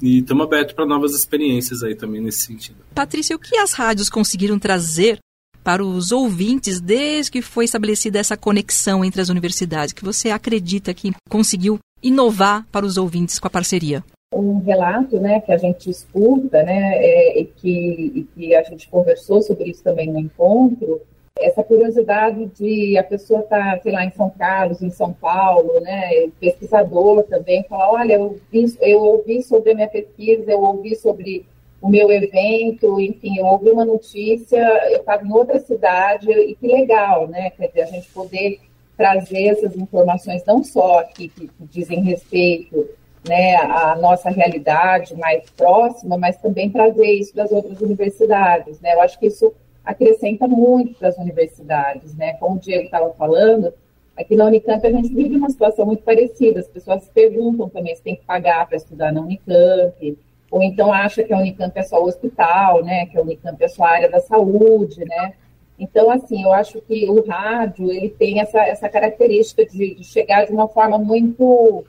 E 0.00 0.18
estamos 0.18 0.44
abertos 0.44 0.74
para 0.74 0.84
novas 0.84 1.14
experiências 1.14 1.82
aí 1.82 1.94
também 1.94 2.20
nesse 2.20 2.40
sentido. 2.40 2.78
Patrícia, 2.92 3.36
o 3.36 3.38
que 3.38 3.56
as 3.56 3.72
rádios 3.72 4.08
conseguiram 4.08 4.58
trazer 4.58 5.18
para 5.62 5.84
os 5.84 6.10
ouvintes 6.10 6.80
desde 6.80 7.30
que 7.30 7.40
foi 7.40 7.64
estabelecida 7.64 8.18
essa 8.18 8.36
conexão 8.36 9.04
entre 9.04 9.20
as 9.20 9.28
universidades? 9.28 9.92
Que 9.92 10.04
você 10.04 10.30
acredita 10.30 10.92
que 10.92 11.12
conseguiu 11.28 11.78
inovar 12.02 12.66
para 12.72 12.84
os 12.84 12.96
ouvintes 12.96 13.38
com 13.38 13.46
a 13.46 13.50
parceria? 13.50 14.02
Um 14.34 14.58
relato 14.58 15.20
né, 15.20 15.40
que 15.40 15.52
a 15.52 15.58
gente 15.58 15.88
escuta 15.88 16.62
né, 16.64 16.96
é, 16.96 17.40
e, 17.40 17.44
que, 17.44 18.12
e 18.14 18.28
que 18.34 18.54
a 18.56 18.62
gente 18.62 18.88
conversou 18.88 19.40
sobre 19.42 19.70
isso 19.70 19.84
também 19.84 20.10
no 20.10 20.18
encontro, 20.18 21.00
essa 21.38 21.62
curiosidade 21.62 22.46
de 22.46 22.96
a 22.98 23.02
pessoa 23.02 23.40
estar, 23.40 23.76
tá, 23.76 23.82
sei 23.82 23.92
lá, 23.92 24.04
em 24.04 24.10
São 24.10 24.30
Carlos, 24.30 24.82
em 24.82 24.90
São 24.90 25.12
Paulo, 25.12 25.80
né, 25.80 26.28
pesquisador 26.38 27.24
também, 27.24 27.64
falar, 27.64 27.90
olha, 27.90 28.14
eu, 28.14 28.38
vi, 28.50 28.76
eu 28.80 29.00
ouvi 29.00 29.42
sobre 29.42 29.72
a 29.72 29.74
minha 29.74 29.88
pesquisa, 29.88 30.50
eu 30.50 30.60
ouvi 30.60 30.94
sobre 30.94 31.46
o 31.80 31.88
meu 31.88 32.12
evento, 32.12 33.00
enfim, 33.00 33.38
eu 33.38 33.46
ouvi 33.46 33.70
uma 33.70 33.84
notícia, 33.84 34.58
eu 34.90 35.00
estava 35.00 35.26
em 35.26 35.32
outra 35.32 35.58
cidade, 35.58 36.30
e 36.30 36.54
que 36.54 36.66
legal, 36.66 37.26
né, 37.26 37.50
quer 37.50 37.68
dizer, 37.68 37.82
a 37.82 37.86
gente 37.86 38.08
poder 38.10 38.60
trazer 38.96 39.48
essas 39.48 39.76
informações 39.76 40.44
não 40.44 40.62
só 40.62 41.00
aqui 41.00 41.28
que, 41.28 41.48
que 41.48 41.64
dizem 41.64 42.02
respeito 42.02 42.88
né, 43.26 43.56
à 43.56 43.96
nossa 43.96 44.30
realidade 44.30 45.16
mais 45.16 45.48
próxima, 45.50 46.18
mas 46.18 46.36
também 46.36 46.70
trazer 46.70 47.06
isso 47.06 47.34
das 47.34 47.50
outras 47.50 47.80
universidades, 47.80 48.80
né, 48.80 48.94
eu 48.94 49.00
acho 49.00 49.18
que 49.18 49.26
isso 49.26 49.52
acrescenta 49.84 50.46
muito 50.46 50.94
para 50.98 51.08
as 51.08 51.18
universidades, 51.18 52.14
né? 52.14 52.34
Como 52.34 52.56
o 52.56 52.58
Diego 52.58 52.84
estava 52.84 53.12
falando, 53.14 53.72
aqui 54.16 54.36
na 54.36 54.46
Unicamp 54.46 54.86
a 54.86 54.90
gente 54.90 55.14
vive 55.14 55.36
uma 55.36 55.50
situação 55.50 55.86
muito 55.86 56.02
parecida. 56.02 56.60
As 56.60 56.68
pessoas 56.68 57.08
perguntam 57.08 57.68
também 57.68 57.94
se 57.94 58.02
tem 58.02 58.16
que 58.16 58.24
pagar 58.24 58.66
para 58.66 58.76
estudar 58.76 59.12
na 59.12 59.20
Unicamp, 59.20 60.18
ou 60.50 60.62
então 60.62 60.92
acha 60.92 61.24
que 61.24 61.32
a 61.32 61.38
Unicamp 61.38 61.78
é 61.78 61.82
só 61.82 62.00
o 62.00 62.06
hospital, 62.06 62.84
né? 62.84 63.06
Que 63.06 63.18
a 63.18 63.22
Unicamp 63.22 63.62
é 63.62 63.68
só 63.68 63.84
a 63.84 63.90
área 63.90 64.10
da 64.10 64.20
saúde, 64.20 65.04
né? 65.04 65.34
Então, 65.78 66.10
assim, 66.10 66.42
eu 66.42 66.52
acho 66.52 66.80
que 66.82 67.08
o 67.10 67.26
rádio 67.26 67.90
ele 67.90 68.10
tem 68.10 68.40
essa, 68.40 68.60
essa 68.60 68.88
característica 68.88 69.66
de, 69.66 69.94
de 69.96 70.04
chegar 70.04 70.46
de 70.46 70.52
uma 70.52 70.68
forma 70.68 70.98
muito 70.98 71.84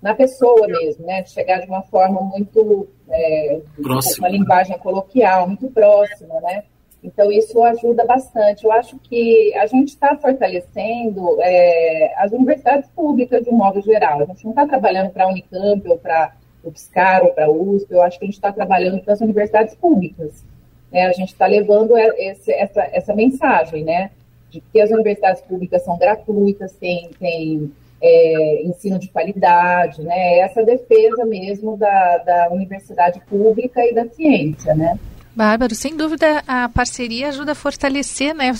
na 0.00 0.14
pessoa 0.14 0.66
mesmo, 0.66 1.04
né? 1.04 1.22
De 1.22 1.30
chegar 1.30 1.60
de 1.60 1.66
uma 1.66 1.82
forma 1.82 2.20
muito 2.20 2.88
é, 3.10 3.60
uma 4.18 4.28
linguagem 4.28 4.78
coloquial, 4.78 5.48
muito 5.48 5.68
próxima, 5.68 6.40
né? 6.40 6.64
Então, 7.06 7.30
isso 7.30 7.62
ajuda 7.62 8.04
bastante. 8.04 8.64
Eu 8.64 8.72
acho 8.72 8.98
que 8.98 9.54
a 9.54 9.66
gente 9.66 9.90
está 9.90 10.16
fortalecendo 10.16 11.40
é, 11.40 12.12
as 12.16 12.32
universidades 12.32 12.90
públicas 12.90 13.44
de 13.44 13.48
um 13.48 13.56
modo 13.56 13.80
geral. 13.80 14.22
A 14.22 14.24
gente 14.24 14.42
não 14.42 14.50
está 14.50 14.66
trabalhando 14.66 15.10
para 15.10 15.24
a 15.24 15.28
Unicamp 15.28 15.88
ou 15.88 15.96
para 15.96 16.34
o 16.64 16.72
PSCAR 16.72 17.22
ou 17.22 17.32
para 17.32 17.46
a 17.46 17.50
USP, 17.50 17.92
eu 17.92 18.02
acho 18.02 18.18
que 18.18 18.24
a 18.24 18.26
gente 18.26 18.34
está 18.34 18.50
trabalhando 18.50 19.00
para 19.00 19.12
as 19.12 19.20
universidades 19.20 19.76
públicas. 19.76 20.44
Né? 20.90 21.06
A 21.06 21.12
gente 21.12 21.28
está 21.28 21.46
levando 21.46 21.96
esse, 21.96 22.52
essa, 22.52 22.82
essa 22.92 23.14
mensagem, 23.14 23.84
né? 23.84 24.10
De 24.50 24.60
que 24.60 24.80
as 24.80 24.90
universidades 24.90 25.42
públicas 25.42 25.82
são 25.82 25.96
gratuitas, 25.96 26.72
têm, 26.72 27.10
têm 27.20 27.72
é, 28.02 28.62
ensino 28.64 28.98
de 28.98 29.08
qualidade, 29.08 30.02
né? 30.02 30.38
Essa 30.40 30.64
defesa 30.64 31.24
mesmo 31.24 31.76
da, 31.76 32.18
da 32.18 32.48
universidade 32.50 33.20
pública 33.28 33.84
e 33.86 33.94
da 33.94 34.08
ciência, 34.08 34.74
né? 34.74 34.98
Bárbaro, 35.36 35.74
sem 35.74 35.94
dúvida 35.94 36.42
a 36.46 36.66
parceria 36.66 37.28
ajuda 37.28 37.52
a 37.52 37.54
fortalecer, 37.54 38.34
né, 38.34 38.52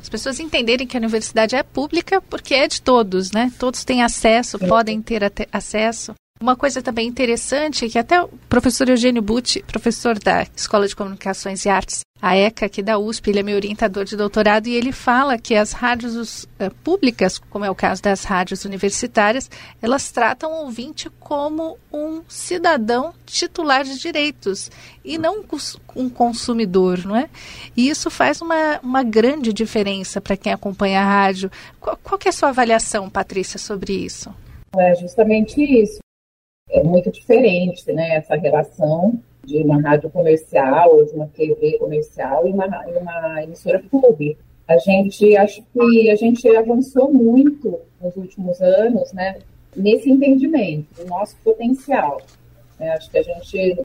as 0.00 0.08
pessoas 0.08 0.38
entenderem 0.38 0.86
que 0.86 0.96
a 0.96 1.00
universidade 1.00 1.56
é 1.56 1.62
pública 1.64 2.20
porque 2.20 2.54
é 2.54 2.68
de 2.68 2.80
todos, 2.80 3.32
né? 3.32 3.52
Todos 3.58 3.82
têm 3.82 4.00
acesso, 4.00 4.56
podem 4.60 5.02
ter 5.02 5.22
acesso. 5.52 6.14
Uma 6.44 6.56
coisa 6.56 6.82
também 6.82 7.08
interessante 7.08 7.86
é 7.86 7.88
que 7.88 7.98
até 7.98 8.20
o 8.20 8.28
professor 8.50 8.86
Eugênio 8.86 9.22
Butti, 9.22 9.64
professor 9.66 10.18
da 10.18 10.46
Escola 10.54 10.86
de 10.86 10.94
Comunicações 10.94 11.64
e 11.64 11.70
Artes, 11.70 12.00
a 12.20 12.36
ECA 12.36 12.66
aqui 12.66 12.82
da 12.82 12.98
USP, 12.98 13.30
ele 13.30 13.40
é 13.40 13.42
meu 13.42 13.56
orientador 13.56 14.04
de 14.04 14.14
doutorado 14.14 14.66
e 14.66 14.74
ele 14.74 14.92
fala 14.92 15.38
que 15.38 15.54
as 15.54 15.72
rádios 15.72 16.44
uh, 16.44 16.70
públicas, 16.84 17.38
como 17.38 17.64
é 17.64 17.70
o 17.70 17.74
caso 17.74 18.02
das 18.02 18.24
rádios 18.24 18.66
universitárias, 18.66 19.50
elas 19.80 20.12
tratam 20.12 20.52
o 20.52 20.64
ouvinte 20.64 21.08
como 21.18 21.78
um 21.90 22.20
cidadão 22.28 23.14
titular 23.24 23.82
de 23.82 23.98
direitos 23.98 24.70
e 25.02 25.16
não 25.16 25.42
um 25.96 26.10
consumidor, 26.10 27.06
não 27.06 27.16
é? 27.16 27.30
E 27.74 27.88
isso 27.88 28.10
faz 28.10 28.42
uma, 28.42 28.80
uma 28.82 29.02
grande 29.02 29.50
diferença 29.50 30.20
para 30.20 30.36
quem 30.36 30.52
acompanha 30.52 31.00
a 31.00 31.04
rádio. 31.06 31.50
Qual, 31.80 31.98
qual 32.02 32.20
é 32.22 32.28
a 32.28 32.32
sua 32.32 32.50
avaliação, 32.50 33.08
Patrícia, 33.08 33.58
sobre 33.58 33.94
isso? 33.94 34.30
É 34.76 34.94
justamente 34.96 35.62
isso 35.62 36.03
é 36.74 36.82
muito 36.82 37.10
diferente, 37.10 37.90
né, 37.92 38.16
essa 38.16 38.34
relação 38.34 39.18
de 39.44 39.58
uma 39.58 39.80
rádio 39.80 40.10
comercial 40.10 40.96
ou 40.96 41.04
de 41.04 41.12
uma 41.12 41.28
TV 41.28 41.78
comercial 41.78 42.48
e 42.48 42.50
uma, 42.50 42.66
uma 42.66 43.42
emissora 43.44 43.78
pública. 43.78 44.42
A 44.66 44.76
gente, 44.78 45.36
acho 45.36 45.62
que 45.72 46.10
a 46.10 46.16
gente 46.16 46.48
avançou 46.56 47.12
muito 47.12 47.78
nos 48.00 48.16
últimos 48.16 48.60
anos, 48.60 49.12
né, 49.12 49.38
nesse 49.76 50.10
entendimento 50.10 50.86
do 50.96 51.06
nosso 51.06 51.36
potencial. 51.44 52.20
É, 52.80 52.90
acho 52.90 53.08
que 53.08 53.18
a 53.18 53.22
gente 53.22 53.80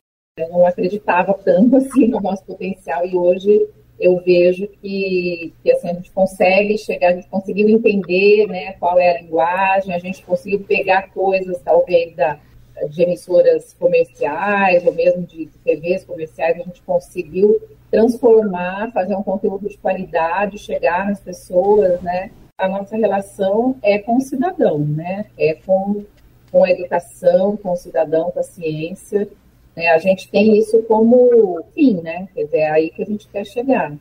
não 0.49 0.65
acreditava 0.65 1.33
tanto 1.33 1.75
assim 1.77 2.07
no 2.07 2.19
nosso 2.19 2.43
potencial 2.43 3.05
e 3.05 3.15
hoje 3.15 3.67
eu 3.99 4.17
vejo 4.23 4.65
que, 4.81 5.53
que 5.61 5.71
assim, 5.73 5.89
a 5.89 5.93
gente 5.93 6.09
consegue 6.11 6.77
chegar, 6.77 7.09
a 7.09 7.15
gente 7.15 7.27
conseguiu 7.27 7.69
entender 7.69 8.47
né, 8.47 8.73
qual 8.79 8.97
é 8.97 9.11
a 9.11 9.21
linguagem, 9.21 9.93
a 9.93 9.99
gente 9.99 10.23
conseguiu 10.23 10.61
pegar 10.61 11.11
coisas 11.11 11.61
talvez 11.61 12.15
da, 12.15 12.39
de 12.87 13.03
emissoras 13.03 13.75
comerciais 13.79 14.85
ou 14.85 14.93
mesmo 14.93 15.23
de, 15.23 15.47
TVs 15.63 16.03
comerciais, 16.05 16.59
a 16.59 16.63
gente 16.63 16.81
conseguiu 16.81 17.59
transformar, 17.91 18.91
fazer 18.91 19.15
um 19.15 19.23
conteúdo 19.23 19.67
de 19.67 19.77
qualidade, 19.77 20.57
chegar 20.57 21.07
nas 21.07 21.19
pessoas, 21.19 22.01
né? 22.01 22.31
A 22.57 22.67
nossa 22.67 22.95
relação 22.95 23.75
é 23.81 23.99
com 23.99 24.17
o 24.17 24.21
cidadão, 24.21 24.79
né? 24.79 25.25
É 25.37 25.53
com, 25.53 26.03
com 26.51 26.63
a 26.63 26.71
educação, 26.71 27.57
com 27.57 27.71
o 27.71 27.75
cidadão, 27.75 28.31
com 28.31 28.39
a 28.39 28.43
ciência. 28.43 29.27
Né? 29.75 29.87
A 29.87 29.97
gente 29.97 30.29
tem 30.29 30.57
isso 30.57 30.83
como 30.83 31.63
fim, 31.73 32.01
né? 32.01 32.27
Quer 32.33 32.43
dizer, 32.45 32.57
é 32.57 32.69
aí 32.69 32.89
que 32.89 33.01
a 33.01 33.05
gente 33.05 33.27
quer 33.27 33.45
chegar. 33.45 33.95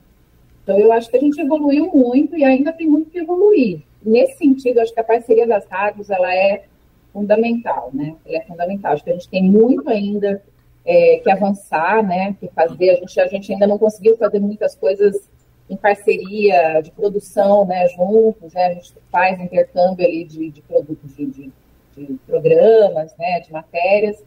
Então, 0.62 0.78
eu 0.78 0.92
acho 0.92 1.08
que 1.08 1.16
a 1.16 1.20
gente 1.20 1.40
evoluiu 1.40 1.90
muito 1.94 2.36
e 2.36 2.44
ainda 2.44 2.72
tem 2.72 2.86
muito 2.86 3.10
que 3.10 3.18
evoluir. 3.18 3.80
Nesse 4.02 4.36
sentido, 4.36 4.80
acho 4.80 4.92
que 4.92 5.00
a 5.00 5.04
parceria 5.04 5.46
das 5.46 5.64
rádios, 5.66 6.10
ela 6.10 6.34
é 6.34 6.64
fundamental, 7.12 7.90
né? 7.92 8.14
Ele 8.24 8.36
é 8.36 8.42
fundamental. 8.42 8.92
Acho 8.92 9.04
que 9.04 9.10
a 9.10 9.14
gente 9.14 9.28
tem 9.28 9.42
muito 9.42 9.88
ainda 9.88 10.42
é, 10.84 11.18
que 11.18 11.30
avançar, 11.30 12.02
né? 12.06 12.34
Que 12.38 12.48
fazer. 12.48 12.90
A 12.90 12.94
gente, 12.94 13.20
a 13.20 13.26
gente 13.26 13.52
ainda 13.52 13.66
não 13.66 13.78
conseguiu 13.78 14.16
fazer 14.16 14.40
muitas 14.40 14.74
coisas 14.74 15.28
em 15.68 15.76
parceria 15.76 16.80
de 16.80 16.90
produção, 16.90 17.64
né? 17.66 17.88
Juntos, 17.88 18.52
né? 18.52 18.66
A 18.66 18.74
gente 18.74 18.94
faz 19.10 19.40
intercâmbio 19.40 20.06
ali 20.06 20.24
de, 20.24 20.50
de 20.50 20.62
produtos, 20.62 21.16
de, 21.16 21.26
de, 21.26 21.52
de 21.96 22.14
programas, 22.26 23.14
né? 23.18 23.40
De 23.40 23.52
matérias. 23.52 24.22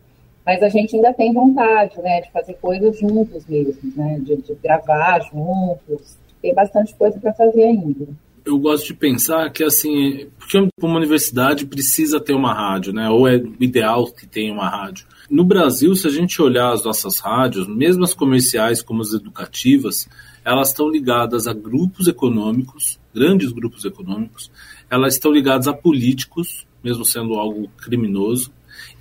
Mas 0.46 0.64
a 0.64 0.70
gente 0.70 0.96
ainda 0.96 1.14
tem 1.14 1.34
vontade, 1.34 2.02
né? 2.02 2.22
De 2.22 2.32
fazer 2.32 2.56
coisas 2.56 2.98
juntos 3.00 3.46
mesmo, 3.46 3.92
né? 3.96 4.20
De, 4.22 4.38
de 4.38 4.56
gravar 4.56 5.20
juntos. 5.22 6.18
Tem 6.42 6.54
bastante 6.54 6.96
coisa 6.96 7.20
para 7.20 7.34
fazer 7.34 7.64
ainda 7.64 8.08
eu 8.45 8.57
gosto 8.57 8.88
de 8.88 8.93
pensar 8.93 9.50
que 9.51 9.63
assim, 9.63 10.27
porque 10.38 10.57
uma 10.81 10.98
universidade 10.98 11.65
precisa 11.65 12.19
ter 12.19 12.33
uma 12.33 12.53
rádio, 12.53 12.93
né? 12.93 13.10
Ou 13.10 13.27
é 13.27 13.41
ideal 13.60 14.12
que 14.12 14.27
tenha 14.27 14.53
uma 14.53 14.69
rádio. 14.69 15.05
No 15.29 15.43
Brasil, 15.43 15.95
se 15.95 16.07
a 16.07 16.10
gente 16.10 16.41
olhar 16.41 16.74
as 16.74 16.83
nossas 16.83 17.19
rádios, 17.19 17.67
mesmo 17.67 18.03
as 18.03 18.13
comerciais 18.13 18.81
como 18.81 19.01
as 19.01 19.13
educativas, 19.13 20.07
elas 20.43 20.69
estão 20.69 20.89
ligadas 20.89 21.48
a 21.48 21.53
grupos 21.53 22.07
econômicos, 22.07 23.00
grandes 23.13 23.51
grupos 23.51 23.86
econômicos, 23.86 24.51
elas 24.89 25.13
estão 25.13 25.31
ligadas 25.31 25.67
a 25.67 25.74
políticos, 25.74 26.65
mesmo 26.83 27.05
sendo 27.05 27.36
algo 27.36 27.69
criminoso, 27.77 28.51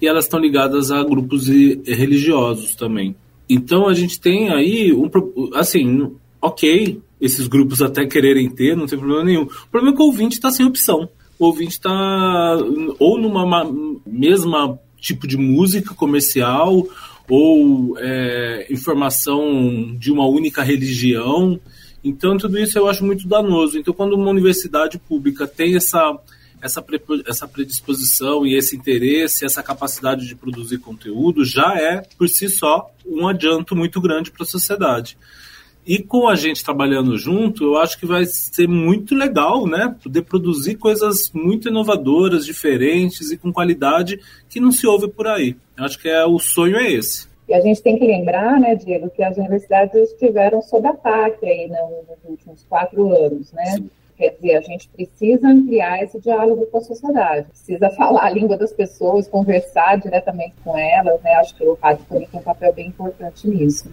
e 0.00 0.06
elas 0.06 0.24
estão 0.24 0.38
ligadas 0.38 0.90
a 0.90 1.02
grupos 1.02 1.48
religiosos 1.48 2.74
também. 2.74 3.16
Então 3.48 3.88
a 3.88 3.94
gente 3.94 4.20
tem 4.20 4.50
aí 4.50 4.92
um 4.92 5.10
assim, 5.54 6.12
ok, 6.40 7.00
esses 7.20 7.46
grupos 7.46 7.82
até 7.82 8.06
quererem 8.06 8.48
ter, 8.48 8.76
não 8.76 8.86
tem 8.86 8.98
problema 8.98 9.24
nenhum. 9.24 9.42
O 9.42 9.68
problema 9.70 9.94
é 9.94 9.96
que 9.96 10.02
o 10.02 10.06
ouvinte 10.06 10.36
está 10.36 10.50
sem 10.50 10.64
opção. 10.64 11.08
O 11.38 11.46
ouvinte 11.46 11.72
está 11.72 12.56
ou 12.98 13.18
numa 13.18 13.70
mesma 14.06 14.78
tipo 14.98 15.26
de 15.26 15.36
música 15.36 15.94
comercial 15.94 16.86
ou 17.28 17.96
é, 17.98 18.66
informação 18.70 19.94
de 19.98 20.10
uma 20.10 20.26
única 20.26 20.62
religião. 20.62 21.58
Então, 22.02 22.36
tudo 22.36 22.58
isso 22.58 22.78
eu 22.78 22.88
acho 22.88 23.04
muito 23.04 23.28
danoso. 23.28 23.78
Então, 23.78 23.94
quando 23.94 24.14
uma 24.14 24.30
universidade 24.30 24.98
pública 24.98 25.46
tem 25.46 25.76
essa, 25.76 26.18
essa, 26.60 26.84
essa 27.26 27.46
predisposição 27.46 28.44
e 28.44 28.56
esse 28.56 28.76
interesse, 28.76 29.44
essa 29.44 29.62
capacidade 29.62 30.26
de 30.26 30.34
produzir 30.34 30.78
conteúdo, 30.78 31.44
já 31.44 31.76
é, 31.76 32.02
por 32.18 32.28
si 32.28 32.48
só, 32.48 32.90
um 33.06 33.28
adianto 33.28 33.76
muito 33.76 34.00
grande 34.00 34.30
para 34.30 34.42
a 34.42 34.46
sociedade. 34.46 35.16
E 35.90 36.00
com 36.00 36.28
a 36.28 36.36
gente 36.36 36.62
trabalhando 36.62 37.18
junto, 37.18 37.64
eu 37.64 37.76
acho 37.76 37.98
que 37.98 38.06
vai 38.06 38.24
ser 38.24 38.68
muito 38.68 39.12
legal, 39.12 39.66
né? 39.66 39.92
Poder 40.00 40.22
produzir 40.22 40.76
coisas 40.76 41.32
muito 41.34 41.68
inovadoras, 41.68 42.46
diferentes 42.46 43.32
e 43.32 43.36
com 43.36 43.52
qualidade 43.52 44.20
que 44.48 44.60
não 44.60 44.70
se 44.70 44.86
ouve 44.86 45.08
por 45.08 45.26
aí. 45.26 45.56
Eu 45.76 45.84
acho 45.84 45.98
que 45.98 46.08
é 46.08 46.24
o 46.24 46.38
sonho 46.38 46.76
é 46.76 46.92
esse. 46.92 47.26
E 47.48 47.52
a 47.52 47.60
gente 47.60 47.82
tem 47.82 47.98
que 47.98 48.06
lembrar, 48.06 48.60
né, 48.60 48.76
Diego, 48.76 49.10
que 49.10 49.20
as 49.20 49.36
universidades 49.36 50.12
estiveram 50.12 50.62
sob 50.62 50.86
ataque 50.86 51.44
aí 51.44 51.66
nos 51.66 52.18
últimos 52.22 52.64
quatro 52.68 53.12
anos, 53.12 53.52
né? 53.52 53.64
Sim. 53.72 53.90
Quer 54.16 54.36
dizer, 54.36 54.56
a 54.58 54.60
gente 54.60 54.88
precisa 54.90 55.48
ampliar 55.48 56.04
esse 56.04 56.20
diálogo 56.20 56.66
com 56.66 56.78
a 56.78 56.82
sociedade, 56.82 57.48
precisa 57.48 57.90
falar 57.90 58.26
a 58.26 58.30
língua 58.30 58.56
das 58.56 58.72
pessoas, 58.72 59.26
conversar 59.26 59.98
diretamente 59.98 60.54
com 60.62 60.78
elas, 60.78 61.20
né? 61.20 61.34
Acho 61.34 61.56
que 61.56 61.64
o 61.64 61.76
rádio 61.82 62.04
também 62.08 62.28
tem 62.28 62.38
um 62.38 62.44
papel 62.44 62.72
bem 62.72 62.86
importante 62.86 63.48
nisso. 63.48 63.90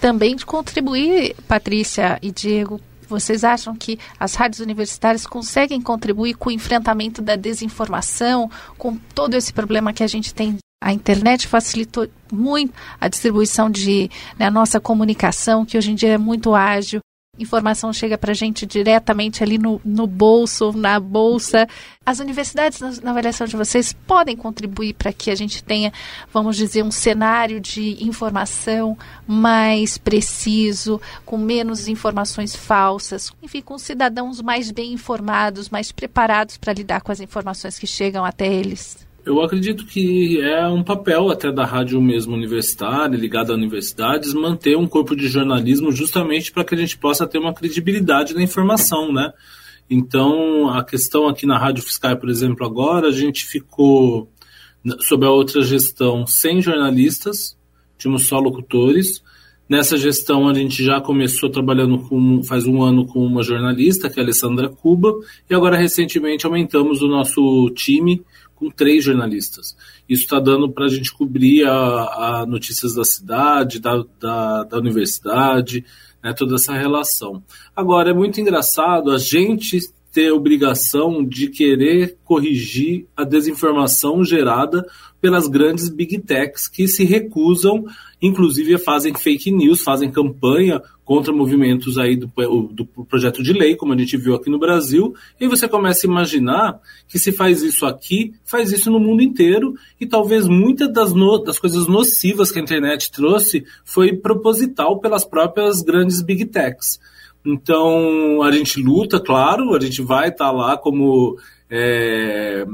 Também 0.00 0.34
de 0.34 0.46
contribuir, 0.46 1.36
Patrícia 1.46 2.18
e 2.22 2.30
Diego, 2.30 2.80
vocês 3.06 3.44
acham 3.44 3.74
que 3.74 3.98
as 4.18 4.34
rádios 4.34 4.60
universitárias 4.60 5.26
conseguem 5.26 5.80
contribuir 5.80 6.34
com 6.34 6.48
o 6.48 6.52
enfrentamento 6.52 7.20
da 7.20 7.36
desinformação, 7.36 8.50
com 8.78 8.96
todo 9.14 9.34
esse 9.34 9.52
problema 9.52 9.92
que 9.92 10.02
a 10.02 10.06
gente 10.06 10.32
tem? 10.32 10.56
A 10.82 10.94
internet 10.94 11.46
facilitou 11.46 12.08
muito 12.32 12.72
a 12.98 13.08
distribuição 13.08 13.68
de 13.68 14.10
né, 14.38 14.46
a 14.46 14.50
nossa 14.50 14.80
comunicação, 14.80 15.66
que 15.66 15.76
hoje 15.76 15.90
em 15.90 15.94
dia 15.94 16.14
é 16.14 16.18
muito 16.18 16.54
ágil 16.54 17.00
informação 17.40 17.92
chega 17.92 18.18
para 18.18 18.32
a 18.32 18.34
gente 18.34 18.66
diretamente 18.66 19.42
ali 19.42 19.58
no, 19.58 19.80
no 19.84 20.06
bolso, 20.06 20.72
na 20.72 21.00
bolsa. 21.00 21.66
As 22.04 22.18
universidades, 22.18 23.00
na, 23.00 23.10
avaliação 23.10 23.46
de 23.46 23.56
vocês, 23.56 23.92
podem 23.92 24.36
contribuir 24.36 24.94
para 24.94 25.12
que 25.12 25.30
a 25.30 25.34
gente 25.34 25.62
tenha, 25.62 25.92
vamos 26.32 26.56
dizer, 26.56 26.82
um 26.82 26.90
cenário 26.90 27.60
de 27.60 28.02
informação 28.04 28.96
mais 29.26 29.98
preciso, 29.98 31.00
com 31.24 31.38
menos 31.38 31.88
informações 31.88 32.54
falsas, 32.54 33.32
enfim, 33.42 33.60
com 33.60 33.78
cidadãos 33.78 34.40
mais 34.40 34.70
bem 34.70 34.92
informados, 34.92 35.68
mais 35.68 35.92
preparados 35.92 36.56
para 36.56 36.72
lidar 36.72 37.00
com 37.00 37.12
as 37.12 37.20
informações 37.20 37.78
que 37.78 37.86
chegam 37.86 38.24
até 38.24 38.46
eles. 38.46 39.09
Eu 39.30 39.40
acredito 39.40 39.86
que 39.86 40.40
é 40.40 40.66
um 40.66 40.82
papel 40.82 41.30
até 41.30 41.52
da 41.52 41.64
rádio 41.64 42.02
mesmo 42.02 42.34
universitária, 42.34 43.16
ligada 43.16 43.52
a 43.52 43.54
universidades, 43.54 44.34
manter 44.34 44.76
um 44.76 44.88
corpo 44.88 45.14
de 45.14 45.28
jornalismo 45.28 45.92
justamente 45.92 46.50
para 46.50 46.64
que 46.64 46.74
a 46.74 46.76
gente 46.76 46.98
possa 46.98 47.28
ter 47.28 47.38
uma 47.38 47.54
credibilidade 47.54 48.34
na 48.34 48.42
informação, 48.42 49.12
né? 49.12 49.32
Então, 49.88 50.68
a 50.70 50.82
questão 50.82 51.28
aqui 51.28 51.46
na 51.46 51.56
Rádio 51.56 51.84
Fiscal, 51.84 52.16
por 52.16 52.28
exemplo, 52.28 52.66
agora, 52.66 53.06
a 53.06 53.12
gente 53.12 53.46
ficou 53.46 54.28
sob 54.98 55.24
a 55.24 55.30
outra 55.30 55.62
gestão 55.62 56.26
sem 56.26 56.60
jornalistas, 56.60 57.56
tínhamos 57.96 58.26
só 58.26 58.40
locutores. 58.40 59.22
Nessa 59.68 59.96
gestão, 59.96 60.48
a 60.48 60.54
gente 60.54 60.82
já 60.82 61.00
começou 61.00 61.48
trabalhando 61.48 62.00
com, 62.00 62.42
faz 62.42 62.66
um 62.66 62.82
ano 62.82 63.06
com 63.06 63.24
uma 63.24 63.44
jornalista, 63.44 64.10
que 64.10 64.18
é 64.18 64.22
a 64.22 64.26
Alessandra 64.26 64.68
Cuba, 64.68 65.14
e 65.48 65.54
agora, 65.54 65.76
recentemente, 65.76 66.44
aumentamos 66.46 67.00
o 67.00 67.06
nosso 67.06 67.70
time 67.76 68.24
com 68.60 68.70
três 68.70 69.02
jornalistas. 69.02 69.74
Isso 70.06 70.24
está 70.24 70.38
dando 70.38 70.70
para 70.70 70.84
a 70.84 70.88
gente 70.88 71.10
cobrir 71.10 71.64
a, 71.64 71.72
a, 71.72 72.46
notícias 72.46 72.94
da 72.94 73.02
cidade, 73.02 73.80
da, 73.80 74.04
da, 74.20 74.64
da 74.64 74.78
universidade, 74.78 75.82
né, 76.22 76.34
toda 76.34 76.56
essa 76.56 76.74
relação. 76.74 77.42
Agora, 77.74 78.10
é 78.10 78.14
muito 78.14 78.38
engraçado 78.38 79.10
a 79.10 79.16
gente 79.16 79.80
ter 80.12 80.32
obrigação 80.32 81.24
de 81.24 81.48
querer 81.48 82.16
corrigir 82.24 83.06
a 83.16 83.24
desinformação 83.24 84.24
gerada 84.24 84.84
pelas 85.20 85.46
grandes 85.46 85.88
big 85.88 86.18
techs 86.20 86.66
que 86.66 86.88
se 86.88 87.04
recusam, 87.04 87.84
inclusive 88.20 88.78
fazem 88.78 89.14
fake 89.14 89.50
news, 89.50 89.82
fazem 89.82 90.10
campanha 90.10 90.82
contra 91.04 91.32
movimentos 91.32 91.98
aí 91.98 92.16
do, 92.16 92.30
do 92.72 92.86
projeto 93.04 93.42
de 93.42 93.52
lei, 93.52 93.76
como 93.76 93.92
a 93.92 93.98
gente 93.98 94.16
viu 94.16 94.34
aqui 94.34 94.48
no 94.48 94.58
Brasil, 94.58 95.14
e 95.40 95.46
você 95.48 95.68
começa 95.68 96.06
a 96.06 96.10
imaginar 96.10 96.80
que 97.08 97.18
se 97.18 97.32
faz 97.32 97.62
isso 97.62 97.84
aqui, 97.84 98.32
faz 98.44 98.72
isso 98.72 98.90
no 98.90 99.00
mundo 99.00 99.22
inteiro, 99.22 99.74
e 100.00 100.06
talvez 100.06 100.46
muitas 100.46 100.92
das, 100.92 101.12
no, 101.12 101.38
das 101.38 101.58
coisas 101.58 101.86
nocivas 101.86 102.50
que 102.50 102.58
a 102.58 102.62
internet 102.62 103.10
trouxe 103.10 103.64
foi 103.84 104.16
proposital 104.16 105.00
pelas 105.00 105.24
próprias 105.24 105.82
grandes 105.82 106.22
big 106.22 106.46
techs. 106.46 106.98
Então, 107.44 108.42
a 108.42 108.52
gente 108.52 108.80
luta, 108.80 109.18
claro, 109.20 109.74
a 109.74 109.80
gente 109.80 110.02
vai 110.02 110.28
estar 110.28 110.46
tá 110.46 110.50
lá 110.50 110.76
como 110.76 111.38
é, 111.70 112.66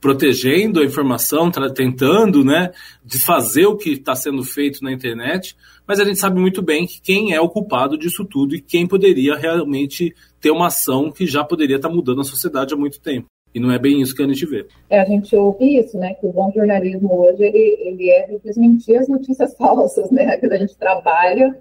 protegendo 0.00 0.80
a 0.80 0.84
informação, 0.84 1.50
tentando 1.74 2.44
né, 2.44 2.70
desfazer 3.04 3.66
o 3.66 3.76
que 3.76 3.92
está 3.92 4.14
sendo 4.14 4.44
feito 4.44 4.82
na 4.82 4.92
internet, 4.92 5.56
mas 5.86 5.98
a 5.98 6.04
gente 6.04 6.18
sabe 6.18 6.38
muito 6.38 6.62
bem 6.62 6.86
que 6.86 7.00
quem 7.00 7.32
é 7.32 7.40
o 7.40 7.48
culpado 7.48 7.96
disso 7.96 8.24
tudo 8.24 8.54
e 8.54 8.60
quem 8.60 8.86
poderia 8.86 9.34
realmente 9.36 10.14
ter 10.40 10.50
uma 10.50 10.66
ação 10.66 11.10
que 11.10 11.26
já 11.26 11.42
poderia 11.42 11.76
estar 11.76 11.88
tá 11.88 11.94
mudando 11.94 12.20
a 12.20 12.24
sociedade 12.24 12.74
há 12.74 12.76
muito 12.76 13.00
tempo. 13.00 13.26
E 13.54 13.58
não 13.58 13.72
é 13.72 13.78
bem 13.78 14.02
isso 14.02 14.14
que 14.14 14.22
a 14.22 14.26
gente 14.26 14.44
vê. 14.44 14.66
É, 14.90 15.00
a 15.00 15.04
gente 15.06 15.34
ouve 15.34 15.78
isso, 15.78 15.96
né? 15.98 16.12
Que 16.14 16.26
o 16.26 16.32
bom 16.32 16.52
jornalismo 16.54 17.22
hoje 17.22 17.42
ele, 17.42 17.78
ele 17.80 18.10
é 18.10 18.26
de 18.26 18.38
desmentir 18.40 18.98
as 18.98 19.08
notícias 19.08 19.54
falsas, 19.56 20.10
né? 20.10 20.36
Que 20.36 20.46
a 20.46 20.58
gente 20.58 20.76
trabalha 20.76 21.58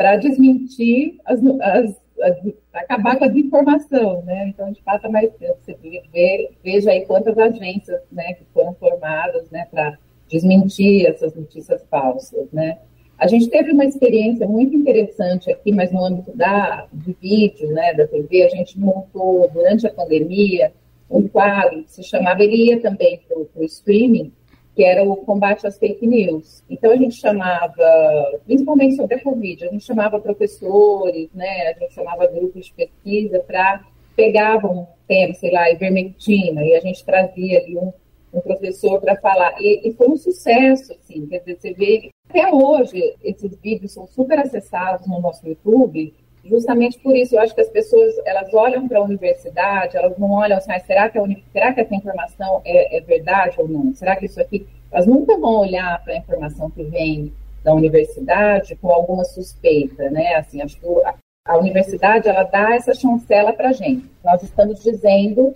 para 0.00 0.16
desmentir 0.16 1.18
as, 1.26 1.38
as, 1.44 2.00
as, 2.22 2.36
acabar 2.72 3.18
com 3.18 3.24
a 3.26 3.28
desinformação, 3.28 4.22
né? 4.22 4.48
Então 4.48 4.66
gente 4.68 4.82
passa 4.82 5.10
mais 5.10 5.30
tempo. 5.34 5.58
Você 5.60 5.76
vê, 6.10 6.50
veja 6.64 6.90
aí 6.90 7.04
quantas 7.04 7.36
agências, 7.36 8.00
né, 8.10 8.32
que 8.32 8.44
foram 8.54 8.72
formadas, 8.76 9.50
né, 9.50 9.66
para 9.70 9.98
desmentir 10.26 11.04
essas 11.04 11.34
notícias 11.34 11.84
falsas, 11.90 12.50
né? 12.50 12.78
A 13.18 13.26
gente 13.26 13.50
teve 13.50 13.72
uma 13.72 13.84
experiência 13.84 14.48
muito 14.48 14.74
interessante 14.74 15.52
aqui, 15.52 15.70
mas 15.70 15.92
no 15.92 16.02
âmbito 16.02 16.34
da, 16.34 16.86
de 16.90 17.14
vídeo, 17.20 17.68
né, 17.68 17.92
da 17.92 18.06
TV, 18.06 18.44
a 18.44 18.48
gente 18.48 18.80
montou 18.80 19.50
durante 19.52 19.86
a 19.86 19.92
pandemia 19.92 20.72
um 21.10 21.28
quadro 21.28 21.82
que 21.82 21.92
se 21.92 22.02
chamava, 22.04 22.42
ele 22.42 22.68
ia 22.68 22.80
também 22.80 23.20
para 23.28 23.38
o 23.38 23.64
streaming, 23.64 24.32
que 24.80 24.84
era 24.84 25.04
o 25.04 25.14
combate 25.14 25.66
às 25.66 25.76
fake 25.76 26.06
news. 26.06 26.64
Então 26.70 26.90
a 26.90 26.96
gente 26.96 27.16
chamava, 27.16 28.40
principalmente 28.46 28.96
sobre 28.96 29.16
a 29.16 29.22
Covid, 29.22 29.66
a 29.66 29.68
gente 29.68 29.84
chamava 29.84 30.18
professores, 30.18 31.28
né, 31.34 31.66
a 31.68 31.78
gente 31.78 31.92
chamava 31.92 32.26
grupos 32.26 32.64
de 32.64 32.72
pesquisa 32.72 33.40
para 33.40 33.84
pegavam 34.16 34.72
um 34.72 34.86
tema, 35.06 35.34
sei 35.34 35.52
lá, 35.52 35.70
ivermectina, 35.70 36.64
e 36.64 36.74
a 36.74 36.80
gente 36.80 37.04
trazia 37.04 37.58
ali 37.58 37.76
um, 37.76 37.92
um 38.32 38.40
professor 38.40 38.98
para 39.02 39.16
falar. 39.16 39.54
E, 39.60 39.86
e, 39.86 39.92
foi 39.92 40.08
um 40.08 40.16
sucesso, 40.16 40.94
assim, 40.94 41.26
quer 41.26 41.40
dizer, 41.40 41.58
você 41.60 41.74
vê, 41.74 42.10
até 42.30 42.50
hoje 42.50 43.16
esses 43.22 43.54
vídeos 43.60 43.92
são 43.92 44.06
super 44.06 44.38
acessados 44.38 45.06
no 45.06 45.20
nosso 45.20 45.46
YouTube, 45.46 46.14
justamente 46.44 46.98
por 46.98 47.14
isso, 47.16 47.34
eu 47.34 47.40
acho 47.40 47.54
que 47.54 47.60
as 47.60 47.68
pessoas 47.68 48.14
elas 48.24 48.52
olham 48.54 48.88
para 48.88 48.98
a 48.98 49.02
universidade, 49.02 49.96
elas 49.96 50.16
não 50.18 50.30
olham 50.30 50.56
assim, 50.56 50.72
ah, 50.72 50.80
será, 50.80 51.08
que 51.08 51.18
a, 51.18 51.22
será 51.52 51.72
que 51.72 51.80
essa 51.80 51.94
informação 51.94 52.62
é, 52.64 52.96
é, 52.96 53.00
verdade 53.00 53.56
ou 53.58 53.68
não? 53.68 53.94
Será 53.94 54.16
que 54.16 54.26
isso 54.26 54.40
aqui. 54.40 54.66
Elas 54.90 55.06
nunca 55.06 55.38
vão 55.38 55.60
olhar 55.60 56.02
para 56.02 56.14
a 56.14 56.16
informação 56.16 56.70
que 56.70 56.82
vem 56.82 57.32
da 57.62 57.74
universidade 57.74 58.74
com 58.76 58.90
alguma 58.90 59.24
suspeita, 59.24 60.10
né? 60.10 60.34
Assim, 60.34 60.62
acho 60.62 60.78
que 60.78 60.86
a, 61.04 61.14
a 61.44 61.58
universidade 61.58 62.28
ela 62.28 62.42
dá 62.44 62.74
essa 62.74 62.94
chancela 62.94 63.52
para 63.52 63.68
a 63.68 63.72
gente. 63.72 64.10
Nós 64.24 64.42
estamos 64.42 64.82
dizendo 64.82 65.54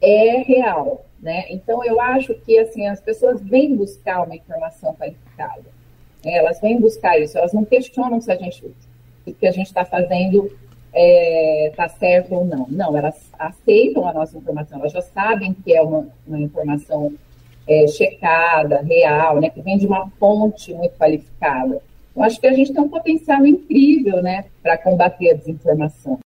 é 0.00 0.38
real, 0.38 1.04
né? 1.20 1.44
Então 1.50 1.84
eu 1.84 2.00
acho 2.00 2.34
que 2.34 2.58
assim 2.58 2.86
as 2.86 3.00
pessoas 3.00 3.42
vêm 3.42 3.76
buscar 3.76 4.22
uma 4.22 4.34
informação 4.34 4.94
qualificada, 4.94 5.64
né? 6.24 6.34
elas 6.34 6.60
vêm 6.60 6.80
buscar 6.80 7.18
isso, 7.18 7.36
elas 7.36 7.52
não 7.52 7.64
questionam 7.64 8.20
se 8.20 8.32
a 8.32 8.36
gente 8.36 8.64
o 9.30 9.34
que 9.34 9.46
a 9.46 9.52
gente 9.52 9.66
está 9.66 9.84
fazendo 9.84 10.44
está 10.46 10.58
é, 10.94 11.72
tá 11.76 11.88
certo 11.88 12.34
ou 12.34 12.44
não. 12.44 12.66
Não, 12.68 12.96
elas 12.96 13.14
aceitam 13.38 14.08
a 14.08 14.12
nossa 14.12 14.36
informação, 14.36 14.80
elas 14.80 14.92
já 14.92 15.02
sabem 15.02 15.54
que 15.54 15.74
é 15.74 15.82
uma, 15.82 16.08
uma 16.26 16.40
informação 16.40 17.12
é, 17.66 17.86
checada, 17.86 18.80
real, 18.82 19.40
né, 19.40 19.50
que 19.50 19.62
vem 19.62 19.78
de 19.78 19.86
uma 19.86 20.08
fonte 20.18 20.74
muito 20.74 20.96
qualificada. 20.96 21.80
Eu 22.14 22.22
acho 22.22 22.40
que 22.40 22.46
a 22.46 22.52
gente 22.52 22.72
tem 22.72 22.82
um 22.82 22.88
potencial 22.88 23.46
incrível 23.46 24.20
né, 24.22 24.46
para 24.62 24.76
combater 24.76 25.30
a 25.30 25.34
desinformação. 25.34 26.18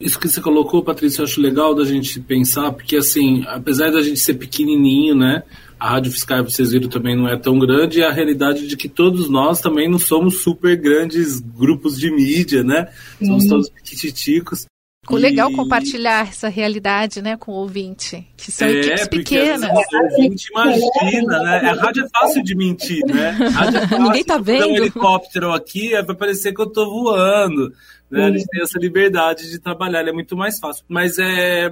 Isso 0.00 0.18
que 0.18 0.28
você 0.28 0.40
colocou, 0.40 0.82
Patrícia, 0.82 1.20
eu 1.20 1.24
acho 1.24 1.40
legal 1.40 1.74
da 1.74 1.84
gente 1.84 2.20
pensar, 2.20 2.72
porque 2.72 2.96
assim, 2.96 3.44
apesar 3.46 3.90
da 3.90 4.02
gente 4.02 4.18
ser 4.18 4.34
pequenininho, 4.34 5.14
né, 5.14 5.42
a 5.78 5.90
Rádio 5.90 6.12
Fiscal, 6.12 6.42
vocês 6.42 6.72
viram, 6.72 6.88
também 6.88 7.14
não 7.14 7.28
é 7.28 7.36
tão 7.36 7.58
grande, 7.58 8.00
e 8.00 8.02
a 8.02 8.10
realidade 8.10 8.66
de 8.66 8.76
que 8.76 8.88
todos 8.88 9.28
nós 9.28 9.60
também 9.60 9.88
não 9.88 9.98
somos 9.98 10.42
super 10.42 10.76
grandes 10.76 11.40
grupos 11.40 11.98
de 11.98 12.10
mídia, 12.10 12.64
né? 12.64 12.88
Somos 13.22 13.44
uhum. 13.44 13.50
todos 13.50 13.68
pequiticos. 13.68 14.66
Ficou 15.02 15.18
legal 15.18 15.52
compartilhar 15.52 16.26
essa 16.26 16.48
realidade, 16.48 17.22
né, 17.22 17.36
com 17.36 17.52
o 17.52 17.54
ouvinte, 17.54 18.26
que 18.36 18.50
são 18.50 18.66
é, 18.66 18.72
equipes 18.72 19.06
pequenas. 19.06 19.70
O 19.70 20.02
ouvinte 20.02 20.48
imagina, 20.50 21.42
né? 21.44 21.70
A 21.70 21.74
rádio 21.74 22.04
é 22.04 22.08
fácil 22.08 22.42
de 22.42 22.56
mentir, 22.56 23.06
né? 23.06 23.30
Rádio 23.30 23.78
é 23.78 23.80
fácil. 23.86 24.02
Ninguém 24.02 24.24
tá 24.24 24.38
vendo. 24.38 24.66
um 24.66 24.76
helicóptero 24.76 25.52
aqui, 25.52 25.94
é 25.94 26.02
vai 26.02 26.16
parecer 26.16 26.52
que 26.52 26.60
eu 26.60 26.66
tô 26.66 26.90
voando. 26.90 27.72
Né? 28.10 28.24
A 28.24 28.30
gente 28.32 28.46
tem 28.46 28.62
essa 28.62 28.80
liberdade 28.80 29.48
de 29.48 29.60
trabalhar, 29.60 30.08
é 30.08 30.12
muito 30.12 30.36
mais 30.36 30.58
fácil. 30.58 30.84
Mas 30.88 31.18
é 31.20 31.70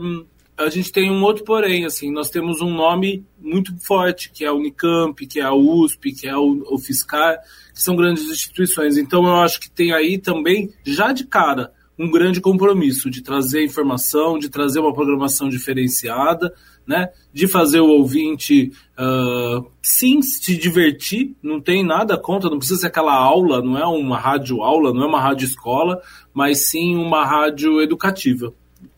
a 0.57 0.69
gente 0.69 0.93
tem 0.93 1.11
um 1.11 1.23
outro 1.23 1.45
porém, 1.45 1.85
assim, 1.85 2.12
nós 2.12 2.31
temos 2.31 2.61
um 2.61 2.73
nome 2.73 3.25
muito 3.40 3.75
forte, 3.85 4.31
que 4.31 4.45
é 4.45 4.49
a 4.49 4.55
Unicamp, 4.55 5.27
que 5.27 5.40
é 5.40 5.43
a 5.43 5.53
USP, 5.53 6.12
que 6.12 6.29
é 6.29 6.37
o, 6.37 6.79
Fiscar, 6.79 7.38
que 7.75 7.83
são 7.83 7.97
grandes 7.97 8.25
instituições. 8.31 8.97
Então 8.97 9.25
eu 9.25 9.37
acho 9.37 9.61
que 9.61 9.71
tem 9.71 9.93
aí 9.93 10.17
também, 10.17 10.73
já 10.85 11.12
de 11.12 11.25
cara, 11.25 11.73
um 11.99 12.11
grande 12.11 12.40
compromisso 12.40 13.11
de 13.11 13.21
trazer 13.21 13.64
informação, 13.64 14.38
de 14.38 14.49
trazer 14.49 14.81
uma 14.81 14.95
programação 14.95 15.49
diferenciada, 15.49 16.53
né? 16.87 17.09
De 17.33 17.49
fazer 17.49 17.81
o 17.81 17.88
ouvinte 17.88 18.73
uh, 18.99 19.67
sim 19.81 20.21
se 20.21 20.57
divertir, 20.57 21.35
não 21.43 21.61
tem 21.61 21.85
nada 21.85 22.19
contra, 22.19 22.51
não 22.51 22.59
precisa 22.59 22.81
ser 22.81 22.87
aquela 22.88 23.14
aula, 23.14 23.62
não 23.62 23.79
é 23.79 23.87
uma 23.87 24.19
rádio 24.19 24.62
aula, 24.62 24.93
não 24.93 25.03
é 25.03 25.07
uma 25.07 25.21
rádio 25.21 25.47
escola, 25.47 26.01
mas 26.33 26.69
sim 26.69 26.97
uma 26.97 27.25
rádio 27.25 27.81
educativa 27.81 28.53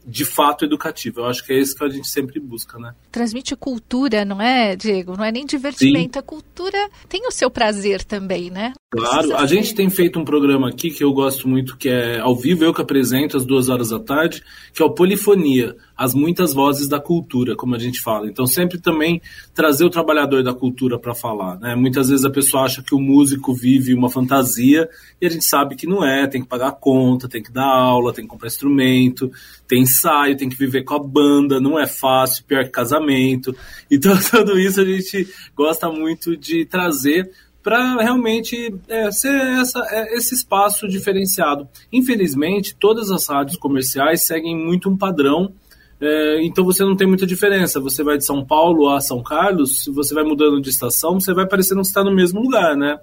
de 0.06 0.24
fato 0.24 0.64
educativa. 0.64 1.20
Eu 1.20 1.26
acho 1.26 1.44
que 1.44 1.52
é 1.52 1.58
isso 1.58 1.74
que 1.74 1.84
a 1.84 1.88
gente 1.88 2.08
sempre 2.08 2.38
busca, 2.38 2.78
né? 2.78 2.94
Transmite 3.10 3.56
cultura, 3.56 4.24
não 4.24 4.40
é, 4.40 4.76
Diego? 4.76 5.16
Não 5.16 5.24
é 5.24 5.32
nem 5.32 5.44
divertimento. 5.44 6.14
Sim. 6.14 6.18
A 6.18 6.22
cultura 6.22 6.88
tem 7.08 7.26
o 7.26 7.32
seu 7.32 7.50
prazer 7.50 8.04
também, 8.04 8.50
né? 8.50 8.72
Claro, 8.90 9.36
a 9.36 9.46
gente 9.46 9.74
tem 9.74 9.90
feito 9.90 10.18
um 10.18 10.24
programa 10.24 10.68
aqui 10.68 10.90
que 10.90 11.02
eu 11.02 11.12
gosto 11.12 11.48
muito, 11.48 11.76
que 11.76 11.88
é 11.88 12.20
ao 12.20 12.36
vivo, 12.36 12.64
eu 12.64 12.72
que 12.72 12.80
apresento 12.80 13.36
às 13.36 13.44
duas 13.44 13.68
horas 13.68 13.90
da 13.90 13.98
tarde, 13.98 14.42
que 14.72 14.80
é 14.80 14.86
o 14.86 14.94
Polifonia, 14.94 15.76
as 15.96 16.14
muitas 16.14 16.52
vozes 16.52 16.88
da 16.88 17.00
cultura, 17.00 17.56
como 17.56 17.74
a 17.74 17.78
gente 17.78 18.00
fala. 18.00 18.28
Então, 18.28 18.46
sempre 18.46 18.78
também 18.78 19.20
trazer 19.54 19.84
o 19.84 19.90
trabalhador 19.90 20.42
da 20.42 20.52
cultura 20.52 20.98
para 20.98 21.14
falar. 21.14 21.58
Né? 21.58 21.74
Muitas 21.74 22.08
vezes 22.08 22.24
a 22.24 22.30
pessoa 22.30 22.64
acha 22.64 22.82
que 22.82 22.94
o 22.94 23.00
músico 23.00 23.54
vive 23.54 23.94
uma 23.94 24.10
fantasia 24.10 24.88
e 25.20 25.26
a 25.26 25.30
gente 25.30 25.44
sabe 25.44 25.74
que 25.74 25.86
não 25.86 26.04
é, 26.04 26.26
tem 26.26 26.42
que 26.42 26.48
pagar 26.48 26.72
conta, 26.72 27.28
tem 27.28 27.42
que 27.42 27.52
dar 27.52 27.64
aula, 27.64 28.12
tem 28.12 28.24
que 28.24 28.30
comprar 28.30 28.48
instrumento, 28.48 29.30
tem 29.66 29.82
ensaio, 29.82 30.36
tem 30.36 30.48
que 30.48 30.56
viver 30.56 30.84
com 30.84 30.94
a 30.94 30.98
banda, 30.98 31.60
não 31.60 31.78
é 31.78 31.86
fácil, 31.86 32.44
pior 32.44 32.64
que 32.64 32.70
casamento. 32.70 33.54
Então, 33.88 34.16
tudo 34.30 34.58
isso 34.58 34.80
a 34.80 34.84
gente 34.84 35.28
gosta 35.54 35.88
muito 35.88 36.36
de 36.36 36.64
trazer 36.66 37.30
para 37.66 38.00
realmente 38.00 38.72
é, 38.88 39.10
ser 39.10 39.34
essa, 39.34 39.80
é, 39.90 40.16
esse 40.16 40.34
espaço 40.34 40.86
diferenciado. 40.86 41.68
Infelizmente, 41.92 42.76
todas 42.78 43.10
as 43.10 43.26
rádios 43.26 43.56
comerciais 43.56 44.24
seguem 44.24 44.56
muito 44.56 44.88
um 44.88 44.96
padrão, 44.96 45.52
é, 46.00 46.44
então 46.44 46.64
você 46.64 46.84
não 46.84 46.94
tem 46.94 47.06
muita 47.06 47.26
diferença. 47.26 47.80
Você 47.80 48.02
vai 48.02 48.18
de 48.18 48.24
São 48.24 48.44
Paulo 48.44 48.90
a 48.90 49.00
São 49.00 49.22
Carlos, 49.22 49.82
se 49.82 49.90
você 49.90 50.14
vai 50.14 50.24
mudando 50.24 50.60
de 50.60 50.68
estação, 50.68 51.18
você 51.18 51.32
vai 51.32 51.46
parecendo 51.46 51.80
que 51.80 51.88
está 51.88 52.04
no 52.04 52.14
mesmo 52.14 52.40
lugar, 52.40 52.76
né? 52.76 52.98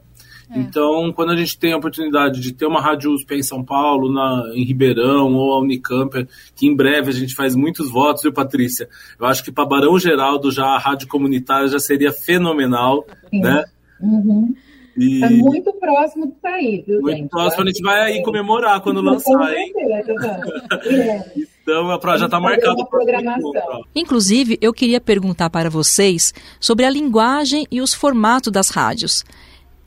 É. 0.51 0.59
Então, 0.59 1.11
quando 1.13 1.31
a 1.31 1.35
gente 1.35 1.57
tem 1.57 1.73
a 1.73 1.77
oportunidade 1.77 2.39
de 2.39 2.53
ter 2.53 2.65
uma 2.65 2.81
rádio 2.81 3.11
USP 3.11 3.35
em 3.35 3.43
São 3.43 3.63
Paulo, 3.63 4.11
na, 4.11 4.51
em 4.53 4.63
Ribeirão 4.63 5.33
ou 5.33 5.53
a 5.53 5.59
Unicamp, 5.59 6.27
que 6.55 6.67
em 6.67 6.75
breve 6.75 7.09
a 7.09 7.13
gente 7.13 7.33
faz 7.33 7.55
muitos 7.55 7.89
votos, 7.89 8.21
viu, 8.21 8.33
Patrícia? 8.33 8.87
Eu 9.19 9.25
acho 9.25 9.43
que 9.43 9.51
para 9.51 9.65
Barão 9.65 9.97
Geraldo 9.97 10.51
já 10.51 10.65
a 10.65 10.77
rádio 10.77 11.07
comunitária 11.07 11.67
já 11.67 11.79
seria 11.79 12.11
fenomenal, 12.11 13.05
Sim. 13.29 13.41
né? 13.41 13.63
Uhum. 13.99 14.53
E... 14.95 15.23
É 15.23 15.29
muito 15.29 15.73
próximo 15.73 16.27
de 16.27 16.39
sair, 16.39 16.83
viu, 16.85 17.01
muito 17.01 17.17
gente? 17.17 17.29
próximo, 17.29 17.63
a 17.63 17.65
gente 17.65 17.81
vai 17.81 18.01
aí 18.01 18.21
comemorar 18.21 18.79
quando 18.81 19.01
lançar, 19.01 19.51
hein? 19.55 19.73
Então, 21.63 21.87
já 22.17 22.25
está 22.25 22.39
marcado. 22.39 22.85
Programação. 22.87 23.83
Inclusive, 23.95 24.57
eu 24.61 24.73
queria 24.73 24.99
perguntar 24.99 25.49
para 25.49 25.69
vocês 25.69 26.33
sobre 26.59 26.85
a 26.85 26.89
linguagem 26.89 27.65
e 27.71 27.81
os 27.81 27.93
formatos 27.93 28.51
das 28.51 28.69
rádios. 28.69 29.23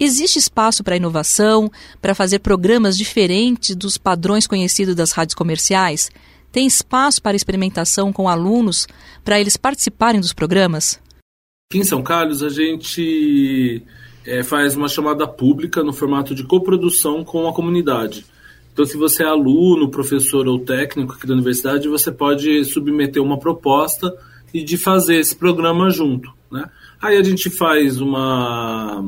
Existe 0.01 0.39
espaço 0.39 0.83
para 0.83 0.97
inovação, 0.97 1.71
para 2.01 2.15
fazer 2.15 2.39
programas 2.41 2.97
diferentes 2.97 3.77
dos 3.77 3.99
padrões 3.99 4.47
conhecidos 4.47 4.95
das 4.95 5.13
rádios 5.13 5.35
comerciais? 5.35 6.11
Tem 6.51 6.67
espaço 6.67 7.21
para 7.21 7.37
experimentação 7.37 8.13
com 8.13 8.29
alunos 8.29 8.87
para 9.23 9.39
eles 9.39 9.57
participarem 9.57 10.21
dos 10.21 10.33
programas? 10.33 11.01
Aqui 11.71 11.81
em 11.81 11.85
São 11.85 12.03
Carlos, 12.03 12.43
a 12.43 12.49
gente 12.49 13.83
é, 14.25 14.43
faz 14.43 14.77
uma 14.77 14.89
chamada 14.89 15.27
pública 15.27 15.83
no 15.83 15.93
formato 15.93 16.35
de 16.35 16.45
coprodução 16.45 17.25
com 17.25 17.47
a 17.47 17.53
comunidade. 17.53 18.25
Então, 18.77 18.85
se 18.85 18.99
você 18.99 19.23
é 19.23 19.27
aluno, 19.27 19.91
professor 19.91 20.47
ou 20.47 20.59
técnico 20.59 21.15
aqui 21.15 21.27
da 21.27 21.33
universidade, 21.33 21.89
você 21.89 22.13
pode 22.13 22.63
submeter 22.67 23.23
uma 23.23 23.39
proposta 23.39 24.15
e 24.53 24.63
de 24.63 24.77
fazer 24.77 25.17
esse 25.17 25.35
programa 25.35 25.89
junto. 25.89 26.31
Né? 26.53 26.69
Aí 27.01 27.17
a 27.17 27.23
gente 27.23 27.49
faz 27.49 28.03
uma, 28.03 29.03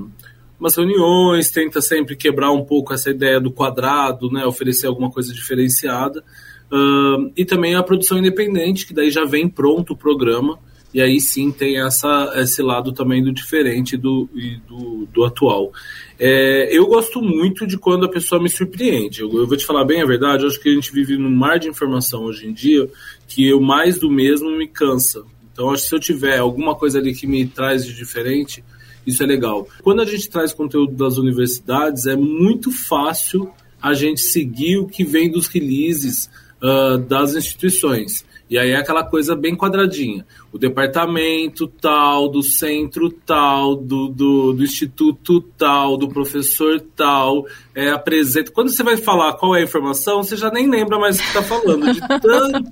umas 0.58 0.74
reuniões, 0.74 1.50
tenta 1.50 1.82
sempre 1.82 2.16
quebrar 2.16 2.50
um 2.50 2.64
pouco 2.64 2.94
essa 2.94 3.10
ideia 3.10 3.38
do 3.38 3.52
quadrado, 3.52 4.30
né? 4.30 4.46
oferecer 4.46 4.86
alguma 4.86 5.10
coisa 5.10 5.34
diferenciada. 5.34 6.24
Uh, 6.72 7.30
e 7.36 7.44
também 7.44 7.74
a 7.74 7.82
produção 7.82 8.16
independente, 8.16 8.86
que 8.86 8.94
daí 8.94 9.10
já 9.10 9.26
vem 9.26 9.50
pronto 9.50 9.92
o 9.92 9.98
programa 9.98 10.58
e 10.92 11.00
aí 11.02 11.20
sim 11.20 11.50
tem 11.50 11.80
essa, 11.84 12.32
esse 12.36 12.62
lado 12.62 12.92
também 12.92 13.22
do 13.22 13.32
diferente 13.32 13.96
do, 13.96 14.28
do, 14.66 15.06
do 15.12 15.24
atual. 15.24 15.72
É, 16.18 16.68
eu 16.76 16.86
gosto 16.86 17.20
muito 17.20 17.66
de 17.66 17.76
quando 17.76 18.06
a 18.06 18.08
pessoa 18.08 18.42
me 18.42 18.48
surpreende. 18.48 19.20
Eu, 19.20 19.32
eu, 19.32 19.46
vou 19.46 19.56
te 19.56 19.66
falar 19.66 19.84
bem 19.84 20.00
a 20.00 20.06
verdade, 20.06 20.46
acho 20.46 20.60
que 20.60 20.68
a 20.68 20.74
gente 20.74 20.92
vive 20.92 21.16
num 21.16 21.30
mar 21.30 21.58
de 21.58 21.68
informação 21.68 22.24
hoje 22.24 22.46
em 22.46 22.52
dia 22.52 22.88
que 23.26 23.46
eu 23.46 23.60
mais 23.60 23.98
do 23.98 24.10
mesmo 24.10 24.50
me 24.50 24.66
cansa. 24.66 25.22
Então, 25.52 25.70
acho 25.70 25.82
que 25.82 25.88
se 25.88 25.94
eu 25.94 26.00
tiver 26.00 26.38
alguma 26.38 26.74
coisa 26.74 26.98
ali 26.98 27.14
que 27.14 27.26
me 27.26 27.46
traz 27.46 27.84
de 27.84 27.94
diferente, 27.94 28.64
isso 29.06 29.22
é 29.22 29.26
legal. 29.26 29.68
Quando 29.82 30.00
a 30.00 30.04
gente 30.04 30.28
traz 30.28 30.52
conteúdo 30.52 30.92
das 30.92 31.18
universidades, 31.18 32.06
é 32.06 32.16
muito 32.16 32.70
fácil 32.70 33.50
a 33.80 33.92
gente 33.94 34.20
seguir 34.20 34.78
o 34.78 34.86
que 34.86 35.04
vem 35.04 35.30
dos 35.30 35.46
releases 35.46 36.30
uh, 36.62 36.98
das 36.98 37.34
instituições. 37.34 38.24
E 38.50 38.58
aí 38.58 38.70
é 38.70 38.76
aquela 38.76 39.04
coisa 39.04 39.36
bem 39.36 39.54
quadradinha. 39.54 40.24
O 40.50 40.58
departamento 40.58 41.68
tal, 41.68 42.28
do 42.28 42.42
centro 42.42 43.10
tal, 43.10 43.76
do, 43.76 44.08
do, 44.08 44.52
do 44.54 44.64
instituto 44.64 45.42
tal, 45.56 45.98
do 45.98 46.08
professor 46.08 46.80
tal, 46.96 47.46
é, 47.74 47.90
apresenta. 47.90 48.50
Quando 48.50 48.70
você 48.70 48.82
vai 48.82 48.96
falar 48.96 49.34
qual 49.34 49.54
é 49.54 49.60
a 49.60 49.64
informação, 49.64 50.22
você 50.22 50.34
já 50.34 50.50
nem 50.50 50.68
lembra 50.68 50.98
mais 50.98 51.18
o 51.18 51.22
que 51.22 51.28
está 51.28 51.42
falando, 51.42 51.92
de 51.92 52.00
tanto. 52.20 52.68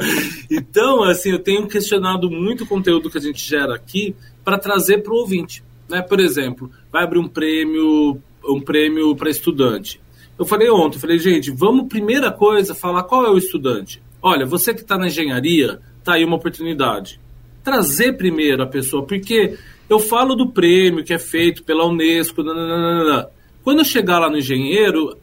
então, 0.50 1.04
assim, 1.04 1.30
eu 1.30 1.38
tenho 1.38 1.68
questionado 1.68 2.28
muito 2.28 2.64
o 2.64 2.66
conteúdo 2.66 3.08
que 3.08 3.18
a 3.18 3.20
gente 3.20 3.48
gera 3.48 3.76
aqui 3.76 4.16
para 4.44 4.58
trazer 4.58 5.02
para 5.02 5.12
o 5.12 5.18
ouvinte. 5.18 5.62
Né? 5.88 6.02
Por 6.02 6.18
exemplo, 6.18 6.68
vai 6.90 7.04
abrir 7.04 7.20
um 7.20 7.28
prêmio, 7.28 8.20
um 8.44 8.60
prêmio 8.60 9.14
para 9.14 9.30
estudante. 9.30 10.00
Eu 10.36 10.44
falei 10.44 10.70
ontem, 10.70 10.98
falei, 10.98 11.18
gente, 11.18 11.50
vamos, 11.50 11.86
primeira 11.86 12.32
coisa, 12.32 12.74
falar 12.74 13.04
qual 13.04 13.26
é 13.26 13.30
o 13.30 13.36
estudante. 13.36 14.02
Olha, 14.22 14.44
você 14.46 14.74
que 14.74 14.80
está 14.80 14.98
na 14.98 15.06
engenharia, 15.06 15.80
tá 16.04 16.14
aí 16.14 16.24
uma 16.24 16.36
oportunidade. 16.36 17.20
Trazer 17.62 18.16
primeiro 18.16 18.62
a 18.62 18.66
pessoa, 18.66 19.06
porque 19.06 19.56
eu 19.88 19.98
falo 19.98 20.34
do 20.34 20.50
prêmio 20.50 21.04
que 21.04 21.12
é 21.12 21.18
feito 21.18 21.62
pela 21.62 21.86
Unesco, 21.86 22.42
nananana. 22.42 23.28
quando 23.62 23.80
eu 23.80 23.84
chegar 23.84 24.18
lá 24.18 24.30
no 24.30 24.38
engenheiro, 24.38 25.16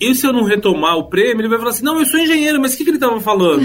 e 0.00 0.14
se 0.14 0.26
eu 0.26 0.32
não 0.32 0.44
retomar 0.44 0.96
o 0.96 1.08
prêmio, 1.10 1.42
ele 1.42 1.48
vai 1.48 1.58
falar 1.58 1.70
assim: 1.70 1.84
não, 1.84 1.98
eu 1.98 2.06
sou 2.06 2.18
engenheiro, 2.18 2.60
mas 2.60 2.72
o 2.72 2.76
que, 2.78 2.84
que 2.84 2.90
ele 2.90 2.96
estava 2.96 3.20
falando? 3.20 3.64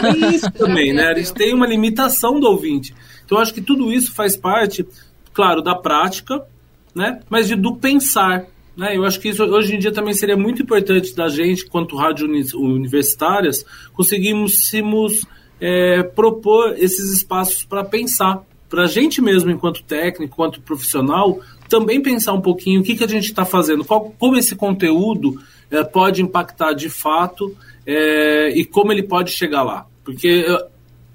Tem 0.00 0.30
isso 0.34 0.50
também, 0.52 0.94
né? 0.94 1.08
A 1.08 1.14
gente 1.14 1.34
tem 1.34 1.52
uma 1.52 1.66
limitação 1.66 2.40
do 2.40 2.46
ouvinte. 2.46 2.94
Então, 3.24 3.36
eu 3.36 3.42
acho 3.42 3.52
que 3.52 3.60
tudo 3.60 3.92
isso 3.92 4.14
faz 4.14 4.36
parte, 4.36 4.86
claro, 5.34 5.60
da 5.60 5.74
prática, 5.74 6.42
né? 6.94 7.20
mas 7.28 7.46
de, 7.46 7.54
do 7.54 7.76
pensar. 7.76 8.46
Né? 8.76 8.96
Eu 8.96 9.04
acho 9.04 9.18
que 9.18 9.28
isso 9.28 9.42
hoje 9.42 9.74
em 9.74 9.78
dia 9.78 9.90
também 9.90 10.12
seria 10.12 10.36
muito 10.36 10.62
importante 10.62 11.14
da 11.14 11.28
gente, 11.28 11.66
quanto 11.66 11.96
rádio 11.96 12.28
universitárias, 12.54 13.64
conseguirmos 13.94 14.70
é, 15.60 16.02
propor 16.02 16.74
esses 16.76 17.12
espaços 17.12 17.64
para 17.64 17.82
pensar, 17.82 18.42
para 18.68 18.82
a 18.82 18.86
gente 18.86 19.22
mesmo, 19.22 19.50
enquanto 19.50 19.82
técnico, 19.82 20.24
enquanto 20.24 20.60
profissional, 20.60 21.40
também 21.68 22.02
pensar 22.02 22.32
um 22.32 22.40
pouquinho 22.40 22.80
o 22.80 22.84
que, 22.84 22.96
que 22.96 23.04
a 23.04 23.08
gente 23.08 23.26
está 23.26 23.44
fazendo, 23.44 23.84
qual, 23.84 24.14
como 24.18 24.36
esse 24.36 24.54
conteúdo 24.54 25.40
é, 25.70 25.82
pode 25.82 26.20
impactar 26.22 26.74
de 26.74 26.88
fato 26.88 27.56
é, 27.86 28.50
e 28.50 28.64
como 28.64 28.92
ele 28.92 29.02
pode 29.02 29.30
chegar 29.30 29.62
lá. 29.62 29.86
Porque 30.04 30.44
é, 30.46 30.66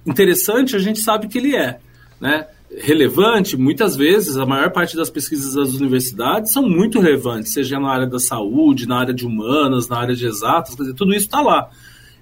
interessante 0.06 0.76
a 0.76 0.80
gente 0.80 1.00
sabe 1.00 1.28
que 1.28 1.38
ele 1.38 1.56
é, 1.56 1.80
né? 2.20 2.48
Relevante, 2.78 3.58
muitas 3.58 3.96
vezes, 3.96 4.38
a 4.38 4.46
maior 4.46 4.72
parte 4.72 4.96
das 4.96 5.10
pesquisas 5.10 5.54
das 5.54 5.74
universidades 5.74 6.54
são 6.54 6.68
muito 6.68 7.00
relevantes, 7.00 7.54
seja 7.54 7.80
na 7.80 7.90
área 7.90 8.08
da 8.08 8.20
saúde, 8.20 8.88
na 8.88 9.00
área 9.00 9.14
de 9.14 9.26
humanas, 9.26 9.88
na 9.88 9.98
área 9.98 10.16
de 10.16 10.26
exatas, 10.26 10.76
quer 10.76 10.84
dizer, 10.84 10.96
tudo 10.96 11.14
isso 11.14 11.26
está 11.26 11.42
lá. 11.42 11.70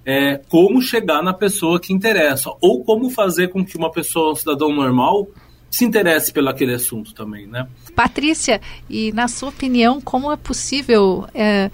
É, 0.04 0.40
como 0.48 0.80
chegar 0.80 1.22
na 1.22 1.32
pessoa 1.32 1.78
que 1.78 1.92
interessa, 1.92 2.50
ou 2.60 2.82
como 2.82 3.10
fazer 3.10 3.48
com 3.48 3.64
que 3.64 3.76
uma 3.76 3.90
pessoa, 3.90 4.32
um 4.32 4.34
cidadão 4.34 4.74
normal, 4.74 5.28
se 5.70 5.84
interesse 5.84 6.32
pelo 6.32 6.48
aquele 6.48 6.74
assunto 6.74 7.14
também, 7.14 7.46
né? 7.46 7.68
Patrícia, 7.94 8.60
e 8.88 9.12
na 9.12 9.28
sua 9.28 9.50
opinião, 9.50 10.00
como 10.00 10.32
é 10.32 10.36
possível, 10.36 11.28
é, 11.32 11.70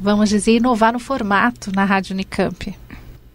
vamos 0.00 0.28
dizer, 0.28 0.56
inovar 0.56 0.92
no 0.92 1.00
formato 1.00 1.72
na 1.74 1.84
Rádio 1.84 2.14
Unicamp? 2.14 2.72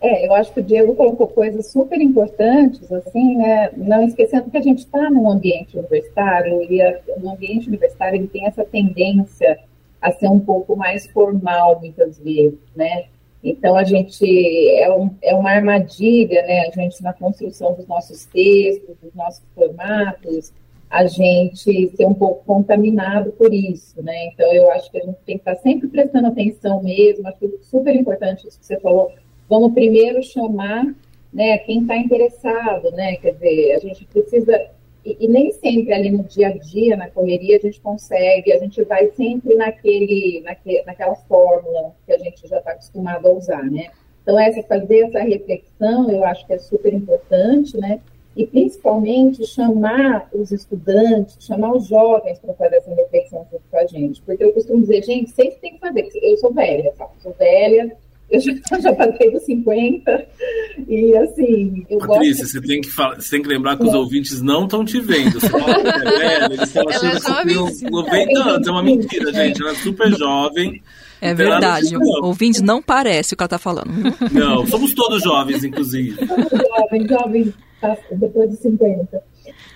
É, 0.06 0.28
eu 0.28 0.36
acho 0.36 0.54
que 0.54 0.60
o 0.60 0.64
Diego 0.64 0.94
colocou 0.94 1.28
coisas 1.28 1.72
super 1.72 2.00
importantes, 2.00 2.92
assim, 2.92 3.38
né? 3.38 3.72
Não 3.76 4.04
esquecendo 4.04 4.52
que 4.52 4.58
a 4.58 4.62
gente 4.62 4.80
está 4.80 5.10
num 5.10 5.28
ambiente 5.28 5.76
universitário 5.76 6.62
e 6.72 6.80
a, 6.80 7.00
no 7.18 7.32
ambiente 7.32 7.68
universitário 7.68 8.18
ele 8.18 8.28
tem 8.28 8.46
essa 8.46 8.64
tendência 8.64 9.58
a 10.00 10.12
ser 10.12 10.28
um 10.28 10.40
pouco 10.40 10.76
mais 10.76 11.08
formal 11.08 11.80
muitas 11.80 12.20
vezes, 12.20 12.60
né? 12.76 13.06
Então, 13.44 13.76
a 13.76 13.84
gente 13.84 14.28
é, 14.78 14.94
um, 14.94 15.10
é 15.24 15.34
uma 15.34 15.50
armadilha, 15.50 16.44
né? 16.44 16.68
A 16.68 16.72
gente, 16.72 17.02
na 17.02 17.12
construção 17.12 17.74
dos 17.74 17.88
nossos 17.88 18.26
textos, 18.26 18.96
dos 19.02 19.14
nossos 19.16 19.44
formatos, 19.56 20.54
a 20.88 21.08
gente 21.08 21.92
ser 21.98 22.06
um 22.06 22.14
pouco 22.14 22.46
contaminado 22.46 23.32
por 23.32 23.52
isso, 23.52 24.00
né? 24.04 24.28
Então, 24.28 24.54
eu 24.54 24.70
acho 24.70 24.92
que 24.92 25.00
a 25.00 25.04
gente 25.04 25.18
tem 25.26 25.40
que 25.40 25.50
estar 25.50 25.56
sempre 25.64 25.88
prestando 25.88 26.28
atenção 26.28 26.84
mesmo. 26.84 27.28
Acho 27.28 27.44
é 27.44 27.64
super 27.64 27.96
importante 27.96 28.48
isso 28.48 28.60
que 28.60 28.66
você 28.68 28.80
falou. 28.80 29.12
Vamos 29.50 29.74
primeiro 29.74 30.24
chamar 30.24 30.86
né, 31.34 31.58
quem 31.60 31.82
está 31.82 31.98
interessado, 31.98 32.92
né? 32.92 33.18
Quer 33.18 33.34
dizer, 33.34 33.74
a 33.74 33.80
gente 33.80 34.06
precisa 34.06 34.70
e, 35.06 35.18
e, 35.20 35.28
nem 35.28 35.52
sempre 35.52 35.94
ali 35.94 36.10
no 36.10 36.24
dia 36.24 36.48
a 36.48 36.58
dia, 36.58 36.98
na 36.98 37.08
correria, 37.08 37.58
a 37.58 37.60
gente 37.60 37.80
consegue, 37.80 38.52
a 38.52 38.58
gente 38.58 38.84
vai 38.86 39.12
sempre 39.12 39.54
naquele, 39.54 40.42
naque, 40.44 40.82
naquela 40.84 41.14
fórmula 41.14 41.94
que 42.08 42.12
a 42.12 42.18
gente 42.18 42.48
já 42.48 42.58
está 42.58 42.72
acostumado 42.72 43.28
a 43.28 43.32
usar, 43.32 43.64
né? 43.70 43.90
Então, 44.24 44.40
essa, 44.40 44.64
fazer 44.64 45.02
essa 45.02 45.20
reflexão, 45.20 46.10
eu 46.10 46.24
acho 46.24 46.48
que 46.48 46.54
é 46.54 46.58
super 46.58 46.92
importante, 46.92 47.78
né? 47.78 48.02
E, 48.36 48.48
principalmente, 48.48 49.46
chamar 49.46 50.28
os 50.34 50.52
estudantes, 50.52 51.38
chamar 51.40 51.74
os 51.74 51.86
jovens 51.86 52.40
para 52.40 52.56
fazer 52.56 52.78
essa 52.78 52.94
reflexão 52.96 53.46
junto 53.52 53.64
com 53.70 53.78
a 53.78 53.86
gente. 53.86 54.22
Porque 54.24 54.44
eu 54.44 54.54
costumo 54.54 54.82
dizer, 54.82 55.04
gente, 55.04 55.30
vocês 55.30 55.56
têm 55.58 55.76
que 55.76 55.80
fazer. 55.80 56.10
Eu 56.20 56.38
sou 56.38 56.52
velha, 56.52 56.92
sabe? 56.98 57.12
Sou 57.20 57.32
velha, 57.34 57.96
eu 58.30 58.40
já, 58.40 58.54
já 58.82 58.94
passei 58.94 59.32
dos 59.32 59.44
50 59.44 60.28
e 60.88 61.16
assim. 61.18 61.86
Eu 61.90 62.00
Patrícia, 62.00 62.44
gosto... 62.44 62.52
você, 62.52 62.62
tem 62.62 62.82
que 62.82 62.90
falar, 62.90 63.16
você 63.16 63.30
tem 63.32 63.42
que 63.42 63.48
lembrar 63.48 63.78
que 63.78 63.84
os 63.84 63.94
ouvintes 63.94 64.42
não 64.42 64.66
estão 64.66 64.84
te 64.84 65.00
vendo. 65.00 65.40
Você 65.40 65.50
fala 65.50 65.82
que 65.82 65.88
é 65.88 66.18
velha, 66.18 66.46
eles 66.46 66.62
estão 66.62 66.88
achando 66.90 67.12
que 67.46 67.54
você 67.54 67.82
tem 67.82 67.92
90 67.92 68.44
anos. 68.44 68.68
É 68.68 68.72
uma 68.72 68.84
mentira, 68.84 69.34
gente. 69.34 69.62
Ela 69.62 69.72
é 69.72 69.76
super 69.76 70.12
jovem. 70.16 70.82
É 71.22 71.34
verdade. 71.34 71.96
O 71.96 72.26
ouvinte 72.26 72.62
não 72.62 72.82
parece 72.82 73.34
o 73.34 73.38
que 73.38 73.44
ela 73.44 73.48
está 73.48 73.58
falando. 73.58 73.92
Não, 74.32 74.66
somos 74.68 74.94
todos 74.94 75.24
jovens, 75.24 75.64
inclusive. 75.64 76.28
Somos 76.28 76.50
jovens, 76.52 77.10
jovens 77.10 77.54
tá, 77.82 77.98
depois 78.12 78.50
de 78.50 78.58
50. 78.58 79.24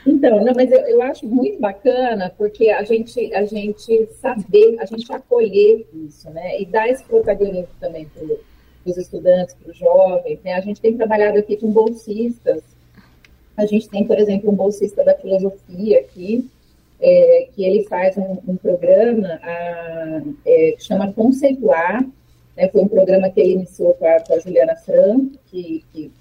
Então, 0.06 0.44
não, 0.44 0.54
mas 0.56 0.72
eu, 0.72 0.80
eu, 0.80 1.02
acho 1.02 1.28
muito 1.28 1.60
bacana 1.60 2.34
porque 2.38 2.70
a 2.70 2.84
gente, 2.84 3.34
a 3.34 3.44
gente 3.46 4.08
saber, 4.22 4.78
a 4.80 4.86
gente 4.86 5.12
acolher 5.12 5.86
isso, 5.94 6.30
né? 6.30 6.60
E 6.62 6.66
dar 6.66 6.88
esse 6.88 7.04
protagonismo 7.04 7.68
também 7.80 8.06
para 8.06 8.24
os 8.86 8.98
estudantes, 8.98 9.56
para 9.56 9.72
os 9.72 9.78
jovens, 9.78 10.40
né? 10.44 10.54
A 10.54 10.62
gente 10.62 10.80
tem 10.80 10.96
trabalhado 10.96 11.38
aqui 11.38 11.58
com 11.58 11.72
bolsistas. 11.72 12.64
A 13.58 13.66
gente 13.66 13.90
tem, 13.90 14.06
por 14.06 14.18
exemplo, 14.18 14.50
um 14.50 14.56
bolsista 14.56 15.04
da 15.04 15.16
filosofia 15.16 16.00
aqui, 16.00 16.50
é, 17.02 17.50
que 17.54 17.64
ele 17.64 17.84
faz 17.84 18.18
um, 18.18 18.38
um 18.48 18.56
programa 18.56 19.40
a, 19.44 20.22
é, 20.46 20.72
que 20.72 20.84
chama 20.84 21.12
Conceituar. 21.12 22.06
Né? 22.56 22.70
Foi 22.70 22.82
um 22.82 22.88
programa 22.88 23.30
que 23.30 23.40
ele 23.42 23.54
iniciou 23.54 23.94
com 23.96 24.06
a, 24.06 24.20
com 24.22 24.34
a 24.34 24.40
Juliana 24.40 24.76
Franco, 24.78 25.32
que, 25.52 25.84
que 25.92 26.12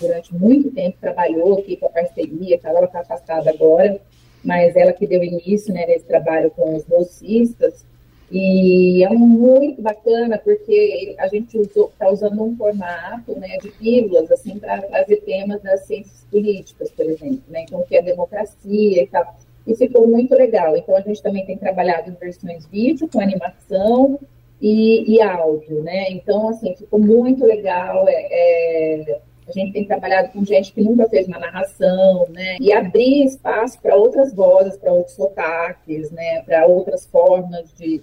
durante 0.00 0.34
muito 0.34 0.70
tempo 0.70 0.96
trabalhou 1.00 1.58
aqui 1.58 1.76
com 1.76 1.86
a 1.86 1.90
parceria, 1.90 2.58
que 2.58 2.66
ela 2.66 2.84
está 2.84 3.00
afastada 3.00 3.50
agora, 3.50 4.00
mas 4.44 4.76
ela 4.76 4.92
que 4.92 5.06
deu 5.06 5.22
início 5.22 5.72
né, 5.72 5.86
nesse 5.86 6.04
trabalho 6.04 6.50
com 6.50 6.76
os 6.76 6.84
bolsistas. 6.84 7.84
E 8.30 9.04
é 9.04 9.08
muito 9.10 9.80
bacana 9.80 10.36
porque 10.38 11.14
a 11.18 11.28
gente 11.28 11.58
está 11.58 12.10
usando 12.10 12.42
um 12.42 12.56
formato 12.56 13.38
né, 13.38 13.56
de 13.58 13.70
pílulas 13.70 14.30
assim, 14.32 14.58
para 14.58 14.82
trazer 14.82 15.16
temas 15.18 15.62
das 15.62 15.82
ciências 15.82 16.26
políticas, 16.30 16.90
por 16.90 17.04
exemplo, 17.06 17.42
né? 17.48 17.62
então 17.62 17.84
que 17.88 17.96
é 17.96 18.02
democracia 18.02 19.02
e 19.02 19.06
tal. 19.06 19.36
E 19.66 19.74
ficou 19.76 20.06
muito 20.08 20.34
legal. 20.34 20.76
Então 20.76 20.96
a 20.96 21.00
gente 21.00 21.22
também 21.22 21.46
tem 21.46 21.56
trabalhado 21.56 22.10
em 22.10 22.14
versões 22.14 22.66
vídeo, 22.66 23.08
com 23.12 23.20
animação 23.20 24.18
e, 24.60 25.14
e 25.14 25.20
áudio, 25.20 25.82
né? 25.82 26.10
Então, 26.10 26.48
assim, 26.48 26.74
ficou 26.74 26.98
muito 26.98 27.44
legal. 27.44 28.06
É, 28.08 28.28
é 28.30 29.20
gente 29.56 29.72
tem 29.72 29.84
trabalhado 29.84 30.28
com 30.32 30.44
gente 30.44 30.72
que 30.72 30.82
nunca 30.82 31.08
fez 31.08 31.26
uma 31.26 31.38
narração, 31.38 32.26
né? 32.30 32.56
E 32.60 32.72
abrir 32.72 33.24
espaço 33.24 33.80
para 33.80 33.96
outras 33.96 34.34
vozes, 34.34 34.76
para 34.76 34.92
outros 34.92 35.16
sotaques, 35.16 36.10
né? 36.10 36.42
Para 36.42 36.66
outras 36.66 37.06
formas 37.06 37.72
de, 37.74 38.02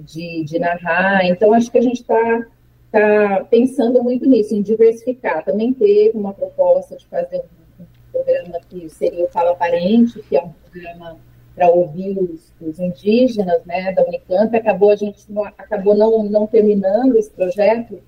de, 0.00 0.44
de, 0.44 0.58
narrar. 0.58 1.24
Então, 1.26 1.52
acho 1.52 1.70
que 1.70 1.78
a 1.78 1.82
gente 1.82 2.00
está 2.00 2.46
tá 2.90 3.46
pensando 3.50 4.02
muito 4.02 4.26
nisso, 4.28 4.54
em 4.54 4.62
diversificar. 4.62 5.44
Também 5.44 5.72
teve 5.72 6.16
uma 6.16 6.32
proposta 6.32 6.96
de 6.96 7.06
fazer 7.06 7.42
um, 7.78 7.82
um 7.82 7.86
programa 8.10 8.60
que 8.68 8.88
seria 8.88 9.24
o 9.24 9.28
Fala 9.28 9.54
Parente, 9.54 10.22
que 10.22 10.36
é 10.36 10.42
um 10.42 10.52
programa 10.52 11.18
para 11.54 11.68
ouvir 11.68 12.18
os, 12.18 12.52
os, 12.60 12.80
indígenas, 12.80 13.64
né, 13.64 13.92
da 13.92 14.02
Unicamp. 14.04 14.56
Acabou 14.56 14.90
a 14.90 14.96
gente 14.96 15.30
não, 15.30 15.44
acabou 15.44 15.94
não, 15.94 16.24
não 16.24 16.46
terminando 16.46 17.16
esse 17.16 17.30
projeto 17.30 18.00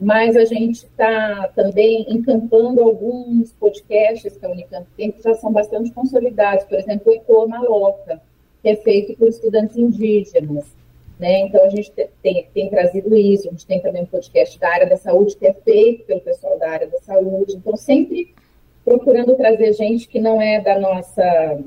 mas 0.00 0.34
a 0.34 0.46
gente 0.46 0.86
está 0.86 1.48
também 1.54 2.06
encampando 2.08 2.80
alguns 2.80 3.52
podcasts 3.52 4.34
que 4.34 4.46
a 4.46 4.48
Unicamp 4.48 4.86
tem, 4.96 5.12
que 5.12 5.22
já 5.22 5.34
são 5.34 5.52
bastante 5.52 5.92
consolidados, 5.92 6.64
por 6.64 6.78
exemplo, 6.78 7.12
o 7.12 7.14
Ecoa 7.14 7.46
Maloca, 7.46 8.22
que 8.62 8.68
é 8.70 8.76
feito 8.76 9.14
por 9.18 9.28
estudantes 9.28 9.76
indígenas. 9.76 10.64
Né? 11.18 11.40
Então, 11.40 11.62
a 11.62 11.68
gente 11.68 11.92
tem, 12.22 12.48
tem, 12.54 12.70
trazido 12.70 13.14
isso, 13.14 13.48
a 13.48 13.50
gente 13.50 13.66
tem 13.66 13.78
também 13.78 14.02
um 14.02 14.06
podcast 14.06 14.58
da 14.58 14.70
área 14.70 14.86
da 14.86 14.96
saúde, 14.96 15.36
que 15.36 15.46
é 15.46 15.52
feito 15.52 16.04
pelo 16.04 16.20
pessoal 16.22 16.58
da 16.58 16.70
área 16.70 16.86
da 16.86 16.98
saúde. 17.00 17.56
Então, 17.56 17.76
sempre 17.76 18.34
procurando 18.82 19.34
trazer 19.34 19.74
gente 19.74 20.08
que 20.08 20.18
não 20.18 20.40
é 20.40 20.62
da 20.62 20.78
nossa 20.78 21.60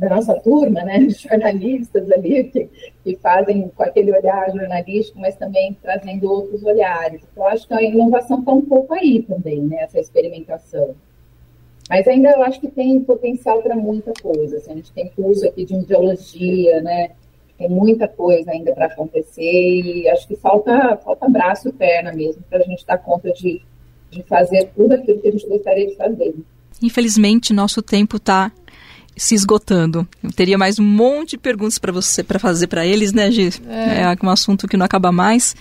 da 0.00 0.08
nossa 0.08 0.34
turma, 0.40 0.82
né, 0.82 0.98
de 0.98 1.10
jornalistas 1.14 2.10
ali 2.10 2.44
que, 2.44 2.68
que 3.04 3.16
fazem 3.16 3.68
com 3.68 3.82
aquele 3.82 4.10
olhar 4.10 4.50
jornalístico, 4.50 5.20
mas 5.20 5.36
também 5.36 5.76
trazendo 5.80 6.30
outros 6.30 6.64
olhares. 6.64 7.20
Então, 7.30 7.46
acho 7.46 7.68
que 7.68 7.74
a 7.74 7.82
inovação 7.82 8.40
está 8.40 8.52
um 8.52 8.62
pouco 8.62 8.94
aí 8.94 9.22
também, 9.22 9.60
né, 9.60 9.82
essa 9.82 10.00
experimentação. 10.00 10.94
Mas 11.88 12.06
ainda 12.08 12.30
eu 12.30 12.42
acho 12.42 12.60
que 12.60 12.68
tem 12.68 13.00
potencial 13.00 13.60
para 13.62 13.76
muita 13.76 14.12
coisa. 14.22 14.56
Assim, 14.56 14.72
a 14.72 14.76
gente 14.76 14.92
tem 14.92 15.08
curso 15.08 15.46
aqui 15.46 15.64
de 15.64 15.74
ideologia, 15.74 16.80
né, 16.80 17.10
tem 17.58 17.68
muita 17.68 18.08
coisa 18.08 18.50
ainda 18.52 18.72
para 18.72 18.86
acontecer 18.86 19.42
e 19.42 20.08
acho 20.08 20.26
que 20.26 20.34
falta, 20.34 20.96
falta 20.96 21.28
braço 21.28 21.68
e 21.68 21.72
perna 21.72 22.10
mesmo 22.10 22.42
para 22.48 22.60
a 22.60 22.62
gente 22.62 22.86
dar 22.86 22.96
conta 22.96 23.30
de, 23.32 23.60
de 24.10 24.22
fazer 24.22 24.70
tudo 24.74 24.94
aquilo 24.94 25.20
que 25.20 25.28
a 25.28 25.32
gente 25.32 25.46
gostaria 25.46 25.86
de 25.86 25.94
fazer. 25.94 26.34
Infelizmente, 26.82 27.52
nosso 27.52 27.82
tempo 27.82 28.16
está 28.16 28.50
se 29.20 29.34
esgotando. 29.34 30.08
Eu 30.24 30.32
teria 30.32 30.56
mais 30.56 30.78
um 30.78 30.82
monte 30.82 31.32
de 31.32 31.38
perguntas 31.38 31.78
para 31.78 31.92
você 31.92 32.24
para 32.24 32.38
fazer 32.38 32.68
para 32.68 32.86
eles, 32.86 33.12
né, 33.12 33.30
Gi? 33.30 33.50
É. 33.68 34.00
é 34.00 34.16
um 34.22 34.30
assunto 34.30 34.66
que 34.66 34.78
não 34.78 34.86
acaba 34.86 35.12
mais, 35.12 35.54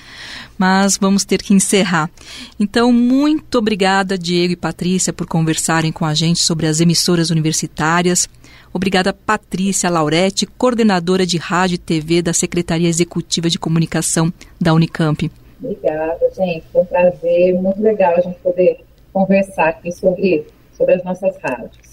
mas 0.58 0.98
vamos 0.98 1.26
ter 1.26 1.43
que 1.43 1.54
encerrar. 1.54 2.10
Então, 2.58 2.93
muito 2.93 3.58
obrigada, 3.58 4.17
Diego 4.17 4.54
e 4.54 4.56
Patrícia, 4.56 5.12
por 5.12 5.28
conversarem 5.28 5.91
com 5.91 6.06
a 6.06 6.13
gente 6.13 6.41
sobre 6.41 6.67
as 6.67 6.80
emissoras 6.80 7.32
universitárias. 7.32 8.30
Obrigada, 8.72 9.12
Patrícia 9.12 9.89
Lauretti, 9.89 10.45
coordenadora 10.45 11.26
de 11.26 11.38
Rádio 11.38 11.76
e 11.76 11.80
TV 11.80 12.22
da 12.22 12.32
Secretaria 12.32 12.88
Executiva 12.88 13.50
de 13.50 13.60
Comunicação 13.60 14.32
da 14.60 14.74
Unicamp. 14.74 15.30
Obrigada, 15.62 16.32
gente. 16.34 16.63
Foi 16.72 16.84
um 16.84 16.86
prazer, 16.86 17.56
muito 17.56 17.82
legal 17.82 18.13
a 18.15 18.22
gente 18.22 18.39
poder 18.39 18.86
conversar 19.12 19.67
aqui 19.67 19.91
sobre, 19.91 20.48
sobre 20.78 20.93
as 20.93 21.04
nossas 21.04 21.36
rádios. 21.43 21.88